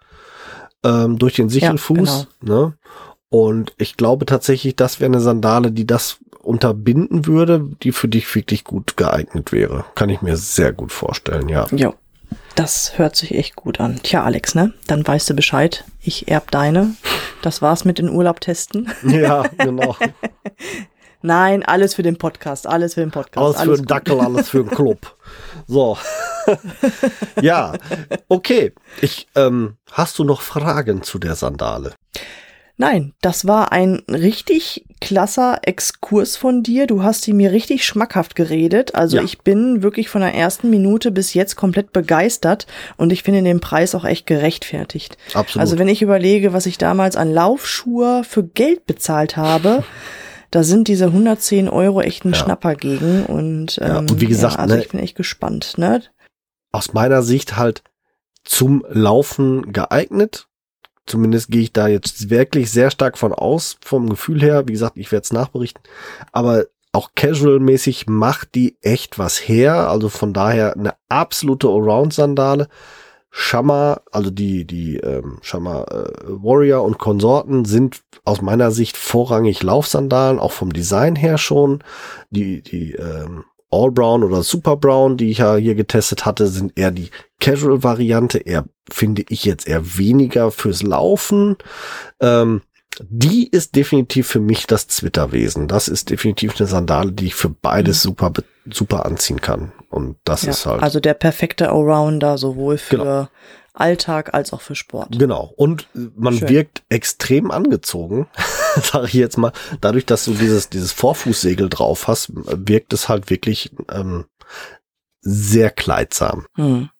ähm, 0.84 1.18
durch 1.18 1.34
den 1.34 1.48
Sichelfuß. 1.48 2.08
Ja, 2.08 2.26
genau. 2.40 2.66
ne? 2.66 2.74
Und 3.30 3.72
ich 3.78 3.96
glaube 3.96 4.26
tatsächlich, 4.26 4.76
das 4.76 5.00
wäre 5.00 5.10
eine 5.10 5.20
Sandale, 5.20 5.70
die 5.72 5.86
das 5.86 6.18
unterbinden 6.42 7.26
würde, 7.26 7.64
die 7.82 7.92
für 7.92 8.08
dich 8.08 8.34
wirklich 8.34 8.64
gut 8.64 8.96
geeignet 8.96 9.52
wäre. 9.52 9.84
Kann 9.94 10.10
ich 10.10 10.20
mir 10.20 10.36
sehr 10.36 10.72
gut 10.72 10.90
vorstellen, 10.90 11.48
ja. 11.48 11.66
Ja, 11.70 11.94
das 12.56 12.98
hört 12.98 13.16
sich 13.16 13.34
echt 13.34 13.56
gut 13.56 13.80
an. 13.80 14.00
Tja, 14.02 14.24
Alex, 14.24 14.54
ne? 14.54 14.72
Dann 14.86 15.06
weißt 15.06 15.30
du 15.30 15.34
Bescheid. 15.34 15.84
Ich 16.00 16.28
erb 16.28 16.50
deine. 16.50 16.94
Das 17.42 17.62
war's 17.62 17.84
mit 17.84 17.98
den 17.98 18.08
Urlaubtesten. 18.08 18.92
Ja, 19.04 19.44
genau. 19.58 19.96
Nein, 21.22 21.62
alles 21.62 21.94
für 21.94 22.02
den 22.02 22.16
Podcast, 22.16 22.66
alles 22.66 22.94
für 22.94 23.00
den 23.00 23.10
Podcast. 23.10 23.44
Alles, 23.44 23.56
alles 23.56 23.80
für 23.80 23.84
den 23.84 23.86
Dackel, 23.86 24.20
alles 24.20 24.48
für 24.48 24.64
den 24.64 24.70
Club. 24.70 25.16
So. 25.66 25.96
ja, 27.40 27.74
okay. 28.28 28.72
Ich, 29.00 29.28
ähm, 29.36 29.76
hast 29.92 30.18
du 30.18 30.24
noch 30.24 30.40
Fragen 30.40 31.02
zu 31.02 31.20
der 31.20 31.36
Sandale? 31.36 31.94
Nein, 32.80 33.12
das 33.20 33.46
war 33.46 33.72
ein 33.72 34.02
richtig 34.08 34.86
klasser 35.02 35.58
Exkurs 35.64 36.38
von 36.38 36.62
dir. 36.62 36.86
Du 36.86 37.02
hast 37.02 37.24
sie 37.24 37.34
mir 37.34 37.52
richtig 37.52 37.84
schmackhaft 37.84 38.34
geredet. 38.34 38.94
Also 38.94 39.18
ja. 39.18 39.22
ich 39.22 39.40
bin 39.40 39.82
wirklich 39.82 40.08
von 40.08 40.22
der 40.22 40.34
ersten 40.34 40.70
Minute 40.70 41.10
bis 41.10 41.34
jetzt 41.34 41.56
komplett 41.56 41.92
begeistert 41.92 42.66
und 42.96 43.12
ich 43.12 43.22
finde 43.22 43.42
den 43.42 43.60
Preis 43.60 43.94
auch 43.94 44.06
echt 44.06 44.26
gerechtfertigt. 44.26 45.18
Absolut. 45.34 45.60
Also 45.60 45.78
wenn 45.78 45.88
ich 45.88 46.00
überlege, 46.00 46.54
was 46.54 46.64
ich 46.64 46.78
damals 46.78 47.16
an 47.16 47.30
Laufschuhe 47.30 48.22
für 48.24 48.44
Geld 48.44 48.86
bezahlt 48.86 49.36
habe, 49.36 49.84
da 50.50 50.62
sind 50.62 50.88
diese 50.88 51.04
110 51.04 51.68
Euro 51.68 52.00
echt 52.00 52.24
ein 52.24 52.32
ja. 52.32 52.38
Schnapper 52.38 52.76
gegen 52.76 53.26
und, 53.26 53.78
ähm, 53.82 53.88
ja, 53.88 53.98
und 53.98 54.22
wie 54.22 54.26
gesagt, 54.26 54.58
also 54.58 54.74
ne, 54.74 54.80
ich 54.80 54.88
bin 54.88 55.00
echt 55.00 55.18
gespannt. 55.18 55.74
Ne? 55.76 56.00
Aus 56.72 56.94
meiner 56.94 57.22
Sicht 57.22 57.58
halt 57.58 57.82
zum 58.42 58.86
Laufen 58.88 59.70
geeignet 59.70 60.46
Zumindest 61.10 61.50
gehe 61.50 61.62
ich 61.62 61.72
da 61.72 61.88
jetzt 61.88 62.30
wirklich 62.30 62.70
sehr 62.70 62.92
stark 62.92 63.18
von 63.18 63.32
aus, 63.32 63.78
vom 63.84 64.08
Gefühl 64.08 64.40
her. 64.40 64.68
Wie 64.68 64.72
gesagt, 64.72 64.96
ich 64.96 65.10
werde 65.10 65.24
es 65.24 65.32
nachberichten. 65.32 65.82
Aber 66.30 66.66
auch 66.92 67.10
casual-mäßig 67.16 68.08
macht 68.08 68.54
die 68.54 68.76
echt 68.80 69.18
was 69.18 69.36
her. 69.36 69.88
Also 69.88 70.08
von 70.08 70.32
daher 70.32 70.76
eine 70.76 70.94
absolute 71.08 71.66
Allround-Sandale. 71.66 72.68
Shamma, 73.32 74.02
also 74.12 74.30
die, 74.30 74.64
die 74.64 74.98
ähm, 74.98 75.38
Shamma 75.42 75.82
äh, 75.82 76.12
Warrior 76.26 76.84
und 76.84 76.98
Konsorten 76.98 77.64
sind 77.64 78.02
aus 78.24 78.40
meiner 78.40 78.70
Sicht 78.70 78.96
vorrangig 78.96 79.64
Laufsandalen, 79.64 80.38
auch 80.38 80.52
vom 80.52 80.72
Design 80.72 81.16
her 81.16 81.38
schon. 81.38 81.82
Die, 82.30 82.62
die 82.62 82.92
ähm, 82.92 83.44
All 83.70 83.90
Brown 83.90 84.24
oder 84.24 84.42
Super 84.42 84.76
Brown, 84.76 85.16
die 85.16 85.30
ich 85.30 85.38
ja 85.38 85.56
hier 85.56 85.74
getestet 85.74 86.24
hatte, 86.26 86.48
sind 86.48 86.78
eher 86.78 86.90
die 86.90 87.10
Casual-Variante, 87.40 88.38
eher 88.38 88.64
finde 88.90 89.24
ich 89.28 89.44
jetzt 89.44 89.68
eher 89.68 89.96
weniger 89.96 90.50
fürs 90.50 90.82
Laufen. 90.82 91.56
Ähm, 92.20 92.62
die 92.98 93.48
ist 93.48 93.76
definitiv 93.76 94.26
für 94.26 94.40
mich 94.40 94.66
das 94.66 94.88
Zwitterwesen. 94.88 95.68
Das 95.68 95.88
ist 95.88 96.10
definitiv 96.10 96.58
eine 96.58 96.66
Sandale, 96.66 97.12
die 97.12 97.26
ich 97.26 97.34
für 97.34 97.48
beides 97.48 98.04
mhm. 98.04 98.08
super, 98.08 98.32
super 98.70 99.06
anziehen 99.06 99.40
kann. 99.40 99.72
Und 99.88 100.16
das 100.24 100.42
ja, 100.42 100.50
ist 100.50 100.66
halt. 100.66 100.82
Also 100.82 101.00
der 101.00 101.14
perfekte 101.14 101.70
Allrounder, 101.70 102.36
sowohl 102.36 102.78
für 102.78 102.98
genau. 102.98 103.28
Alltag 103.72 104.34
als 104.34 104.52
auch 104.52 104.60
für 104.60 104.74
Sport. 104.74 105.18
Genau. 105.18 105.52
Und 105.56 105.88
man 106.16 106.34
Schön. 106.34 106.48
wirkt 106.48 106.82
extrem 106.88 107.50
angezogen, 107.50 108.26
sage 108.82 109.06
ich 109.06 109.14
jetzt 109.14 109.38
mal. 109.38 109.52
Dadurch, 109.80 110.06
dass 110.06 110.24
du 110.24 110.34
dieses, 110.34 110.68
dieses 110.68 110.92
Vorfußsegel 110.92 111.68
drauf 111.68 112.08
hast, 112.08 112.30
wirkt 112.32 112.92
es 112.92 113.08
halt 113.08 113.30
wirklich 113.30 113.70
ähm, 113.90 114.26
sehr 115.20 115.70
kleidsam. 115.70 116.46
Hm. 116.56 116.90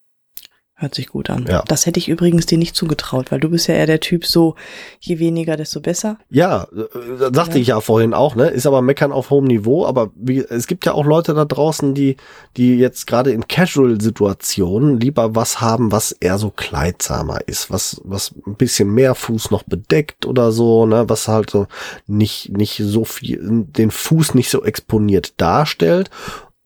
Hört 0.81 0.95
sich 0.95 1.09
gut 1.09 1.29
an. 1.29 1.45
Ja. 1.47 1.62
Das 1.69 1.85
hätte 1.85 1.99
ich 1.99 2.09
übrigens 2.09 2.47
dir 2.47 2.57
nicht 2.57 2.75
zugetraut, 2.75 3.31
weil 3.31 3.38
du 3.38 3.51
bist 3.51 3.66
ja 3.66 3.75
eher 3.75 3.85
der 3.85 4.01
Typ 4.01 4.25
so, 4.25 4.55
je 4.99 5.18
weniger, 5.18 5.59
desto 5.59 5.78
besser. 5.81 6.16
Ja, 6.31 6.68
äh, 6.74 7.35
sagte 7.35 7.57
ja. 7.57 7.61
ich 7.61 7.66
ja 7.66 7.81
vorhin 7.83 8.14
auch, 8.14 8.35
ne? 8.35 8.49
Ist 8.49 8.66
aber 8.66 8.81
meckern 8.81 9.12
auf 9.12 9.28
hohem 9.28 9.45
Niveau, 9.45 9.85
aber 9.85 10.11
wie, 10.14 10.39
es 10.39 10.66
gibt 10.66 10.87
ja 10.87 10.95
auch 10.95 11.05
Leute 11.05 11.35
da 11.35 11.45
draußen, 11.45 11.93
die, 11.93 12.16
die 12.57 12.78
jetzt 12.78 13.07
gerade 13.07 13.31
in 13.31 13.47
Casual-Situationen 13.47 14.99
lieber 14.99 15.35
was 15.35 15.61
haben, 15.61 15.93
was 15.93 16.12
eher 16.12 16.39
so 16.39 16.49
kleidsamer 16.49 17.47
ist, 17.47 17.70
was, 17.70 18.01
was 18.05 18.33
ein 18.47 18.55
bisschen 18.55 18.89
mehr 18.89 19.14
Fuß 19.14 19.51
noch 19.51 19.64
bedeckt 19.64 20.24
oder 20.24 20.51
so, 20.51 20.87
ne? 20.87 21.11
Was 21.11 21.28
halt 21.28 21.51
so 21.51 21.66
nicht, 22.07 22.57
nicht 22.57 22.81
so 22.83 23.05
viel, 23.05 23.39
den 23.43 23.91
Fuß 23.91 24.33
nicht 24.33 24.49
so 24.49 24.64
exponiert 24.64 25.35
darstellt 25.37 26.09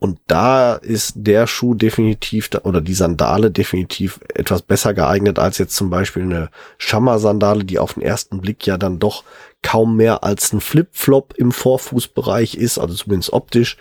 Und 0.05 0.21
da 0.27 0.75
ist 0.75 1.15
der 1.17 1.47
Schuh 1.47 1.73
definitiv 1.73 2.51
oder 2.65 2.83
die 2.83 2.93
Sandale 2.93 3.51
definitiv 3.51 4.21
etwas 4.35 4.61
besser 4.61 4.93
geeignet 4.93 5.39
als 5.39 5.57
jetzt 5.57 5.75
zum 5.75 5.89
Beispiel 5.89 6.25
eine 6.25 6.51
Schammer-Sandale, 6.77 7.65
die 7.65 7.79
auf 7.79 7.95
den 7.95 8.03
ersten 8.03 8.43
Blick 8.43 8.67
ja 8.67 8.77
dann 8.77 8.99
doch 8.99 9.25
kaum 9.63 9.97
mehr 9.97 10.23
als 10.23 10.53
ein 10.53 10.61
Flip-Flop 10.61 11.33
im 11.39 11.53
Vorfußbereich 11.53 12.57
ist, 12.57 12.77
also 12.77 12.93
zumindest 12.93 13.33
optisch. 13.33 13.79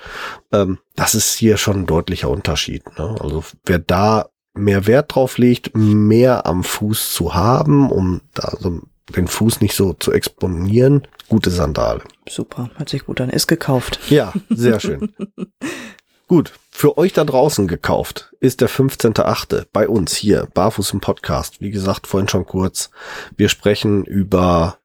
Ähm, 0.54 0.78
das 0.96 1.14
ist 1.14 1.34
hier 1.34 1.58
schon 1.58 1.82
ein 1.82 1.88
deutlicher 1.88 2.30
Unterschied. 2.30 2.86
Ne? 2.98 3.18
Also 3.20 3.44
wer 3.66 3.80
da 3.80 4.30
mehr 4.54 4.88
Wert 4.88 5.14
drauf 5.14 5.38
legt, 5.38 5.76
mehr 5.76 6.46
am 6.46 6.64
Fuß 6.64 7.12
zu 7.12 7.34
haben, 7.34 7.92
um 7.92 8.22
da 8.34 8.56
so 8.62 8.80
den 9.14 9.28
Fuß 9.28 9.60
nicht 9.60 9.76
so 9.76 9.92
zu 9.92 10.14
exponieren, 10.14 11.06
gute 11.28 11.50
Sandale. 11.50 12.02
Super, 12.30 12.70
hört 12.78 12.88
sich 12.88 13.06
gut 13.06 13.20
an. 13.20 13.30
Ist 13.30 13.48
gekauft. 13.48 14.00
Ja, 14.10 14.32
sehr 14.50 14.80
schön. 14.80 15.14
Gut, 16.28 16.54
für 16.72 16.98
euch 16.98 17.14
da 17.14 17.26
draußen 17.26 17.68
gekauft 17.68 18.34
ist 18.40 18.62
der 18.62 18.70
15.8. 18.70 19.66
bei 19.74 19.88
uns 19.88 20.16
hier, 20.16 20.48
Barfuß 20.54 20.94
im 20.94 21.02
Podcast. 21.02 21.60
Wie 21.60 21.70
gesagt, 21.70 22.08
vorhin 22.08 22.30
schon 22.30 22.46
kurz. 22.46 22.92
Wir 23.36 23.50
sprechen 23.50 24.06
über, 24.06 24.78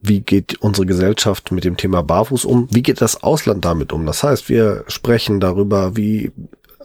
wie 0.00 0.20
geht 0.20 0.62
unsere 0.62 0.86
Gesellschaft 0.86 1.50
mit 1.50 1.64
dem 1.64 1.76
Thema 1.76 2.02
Barfuß 2.02 2.44
um? 2.44 2.68
Wie 2.70 2.82
geht 2.82 3.00
das 3.00 3.22
Ausland 3.22 3.64
damit 3.64 3.92
um? 3.92 4.06
Das 4.06 4.22
heißt, 4.22 4.48
wir 4.48 4.84
sprechen 4.86 5.40
darüber, 5.40 5.96
wie 5.96 6.32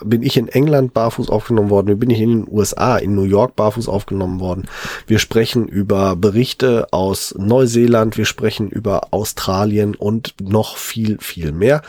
bin 0.02 0.24
ich 0.24 0.38
in 0.38 0.48
England 0.48 0.94
barfuß 0.94 1.30
aufgenommen 1.30 1.70
worden, 1.70 1.88
wie 1.88 1.96
bin 1.96 2.10
ich 2.10 2.20
in 2.20 2.46
den 2.46 2.48
USA, 2.52 2.98
in 2.98 3.16
New 3.16 3.24
York 3.24 3.56
barfuß 3.56 3.88
aufgenommen 3.88 4.39
worden. 4.39 4.68
Wir 5.08 5.20
sprechen 5.20 5.68
über 5.68 6.16
Berichte 6.16 6.88
aus 6.91 7.36
Neuseeland, 7.38 8.18
wir 8.18 8.26
sprechen 8.26 8.70
über 8.70 9.14
Australien 9.14 9.96
und 9.96 10.36
noch 10.41 10.78
viel, 10.78 11.20
viel 11.20 11.52
mehr. 11.52 11.84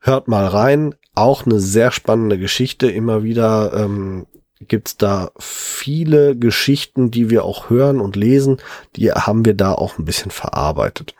Hört 0.00 0.28
mal 0.28 0.46
rein, 0.46 0.94
auch 1.18 1.46
eine 1.46 1.60
sehr 1.60 1.90
spannende 1.90 2.38
Geschichte. 2.38 2.90
Immer 2.90 3.22
wieder 3.22 3.72
ähm, 3.74 4.26
gibt's 4.60 4.96
da 4.96 5.30
viele 5.38 6.36
Geschichten, 6.36 7.10
die 7.10 7.30
wir 7.30 7.44
auch 7.44 7.70
hören 7.70 8.00
und 8.00 8.16
lesen. 8.16 8.58
Die 8.96 9.12
haben 9.12 9.44
wir 9.44 9.54
da 9.54 9.72
auch 9.72 9.98
ein 9.98 10.04
bisschen 10.04 10.30
verarbeitet. 10.30 11.14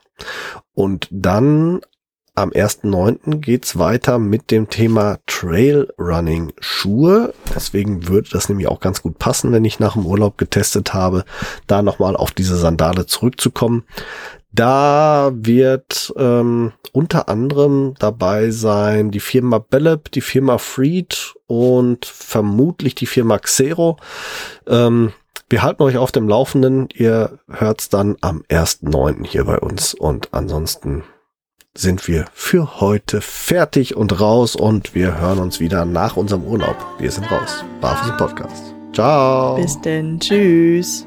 Und 0.74 1.08
dann 1.10 1.80
am 2.38 2.50
1.9. 2.50 3.40
geht's 3.40 3.78
weiter 3.78 4.20
mit 4.20 4.52
dem 4.52 4.68
Thema 4.68 5.18
Trailrunning 5.26 6.52
Schuhe. 6.60 7.34
Deswegen 7.52 8.06
würde 8.06 8.28
das 8.30 8.48
nämlich 8.48 8.68
auch 8.68 8.78
ganz 8.78 9.02
gut 9.02 9.18
passen, 9.18 9.50
wenn 9.50 9.64
ich 9.64 9.80
nach 9.80 9.94
dem 9.94 10.06
Urlaub 10.06 10.38
getestet 10.38 10.94
habe, 10.94 11.24
da 11.66 11.82
nochmal 11.82 12.14
auf 12.14 12.30
diese 12.30 12.56
Sandale 12.56 13.06
zurückzukommen. 13.06 13.82
Da 14.58 15.30
wird 15.32 16.12
ähm, 16.16 16.72
unter 16.90 17.28
anderem 17.28 17.94
dabei 18.00 18.50
sein 18.50 19.12
die 19.12 19.20
Firma 19.20 19.58
Bellep, 19.58 20.10
die 20.10 20.20
Firma 20.20 20.58
Freed 20.58 21.34
und 21.46 22.04
vermutlich 22.04 22.96
die 22.96 23.06
Firma 23.06 23.38
Xero. 23.38 23.98
Ähm, 24.66 25.12
wir 25.48 25.62
halten 25.62 25.84
euch 25.84 25.96
auf 25.96 26.10
dem 26.10 26.28
Laufenden. 26.28 26.88
Ihr 26.92 27.38
hört's 27.48 27.88
dann 27.88 28.16
am 28.20 28.42
1.9. 28.50 29.24
hier 29.24 29.44
bei 29.44 29.60
uns. 29.60 29.94
Und 29.94 30.34
ansonsten 30.34 31.04
sind 31.76 32.08
wir 32.08 32.24
für 32.32 32.80
heute 32.80 33.20
fertig 33.20 33.96
und 33.96 34.20
raus 34.20 34.56
und 34.56 34.92
wir 34.92 35.20
hören 35.20 35.38
uns 35.38 35.60
wieder 35.60 35.84
nach 35.84 36.16
unserem 36.16 36.42
Urlaub. 36.42 36.76
Wir 36.98 37.12
sind 37.12 37.30
raus. 37.30 37.64
Barfuß 37.80 38.16
Podcast. 38.16 38.74
Ciao. 38.92 39.54
Bis 39.54 39.80
denn. 39.82 40.18
Tschüss. 40.18 41.06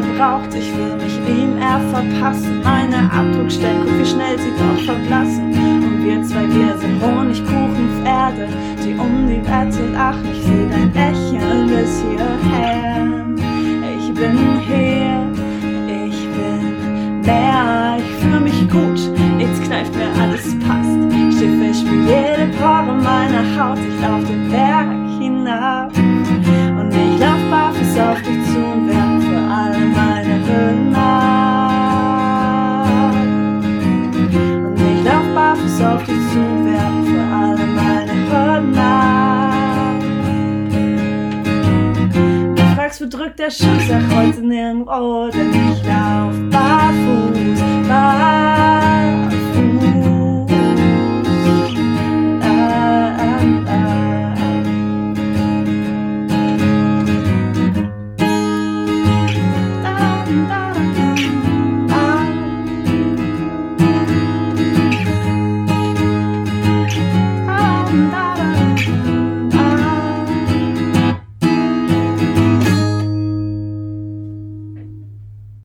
Gebraucht. 0.00 0.54
Ich 0.54 0.70
will 0.76 0.96
mich 0.96 1.16
ihm 1.28 1.56
er 1.58 1.80
verpassen. 1.92 2.62
Meine 2.62 3.10
Abdruckstellen, 3.12 3.82
guck 3.84 3.98
wie 3.98 4.06
schnell 4.06 4.38
sie 4.38 4.52
doch 4.58 4.80
verblassen. 4.84 5.52
Und 5.52 6.04
wir 6.04 6.22
zwei, 6.22 6.46
wir 6.48 6.76
sind 6.78 7.00
Honigkuchenpferde, 7.02 8.48
die 8.82 8.94
um 8.94 9.28
die 9.28 9.42
Wette 9.42 9.90
lachen. 9.92 10.28
Ich 10.32 10.42
seh 10.42 10.68
dein 10.68 10.92
Lächeln 10.92 11.66
bis 11.68 12.02
hierher. 12.02 13.06
Ich 13.98 14.14
bin 14.14 14.38
hier, 14.66 15.26
ich 16.06 16.28
bin 16.34 17.20
mehr, 17.22 17.96
ich 17.98 18.22
fühle 18.22 18.40
mich 18.40 18.68
gut. 18.70 19.00
Jetzt 19.38 19.62
kneift 19.64 19.94
mir 19.94 20.08
alles 20.20 20.58
passt. 20.60 21.04
Ich 21.74 21.80
für 21.82 21.96
jede 21.96 22.52
Pore 22.58 22.94
meiner 22.94 23.44
Haut. 23.58 23.78
Ich 23.78 24.00
lauf 24.00 24.24
den 24.24 24.48
Berg 24.50 24.88
hinab. 25.18 25.90
Und 25.96 26.90
ich 26.90 27.18
lauf 27.18 27.40
barfuß 27.50 27.98
auf 27.98 28.22
dich 28.22 28.44
zu 28.52 28.58
und 28.58 28.88
werf 28.88 29.13
alle 29.54 29.78
meine 29.98 30.34
ab. 30.96 31.74
Und 34.66 34.80
ich 34.80 35.00
lauf 35.04 35.26
barfuß 35.34 35.80
auf 35.82 36.02
dich 36.04 36.22
zu 36.32 36.38
und 36.38 36.64
werf 36.66 36.96
für 37.06 37.24
alle 37.42 37.66
meine 37.78 38.16
ab. 38.78 39.02
Du 42.56 42.62
fragst, 42.74 43.00
wo 43.00 43.06
drückt 43.08 43.38
der 43.38 43.50
Schuss? 43.50 43.82
Sag 43.88 44.02
heute 44.14 44.40
nirgendwo, 44.40 45.28
denn 45.30 45.50
ich 45.50 45.82
lauf 45.84 46.34
barfuß, 46.50 47.60
barfuß. 47.88 48.43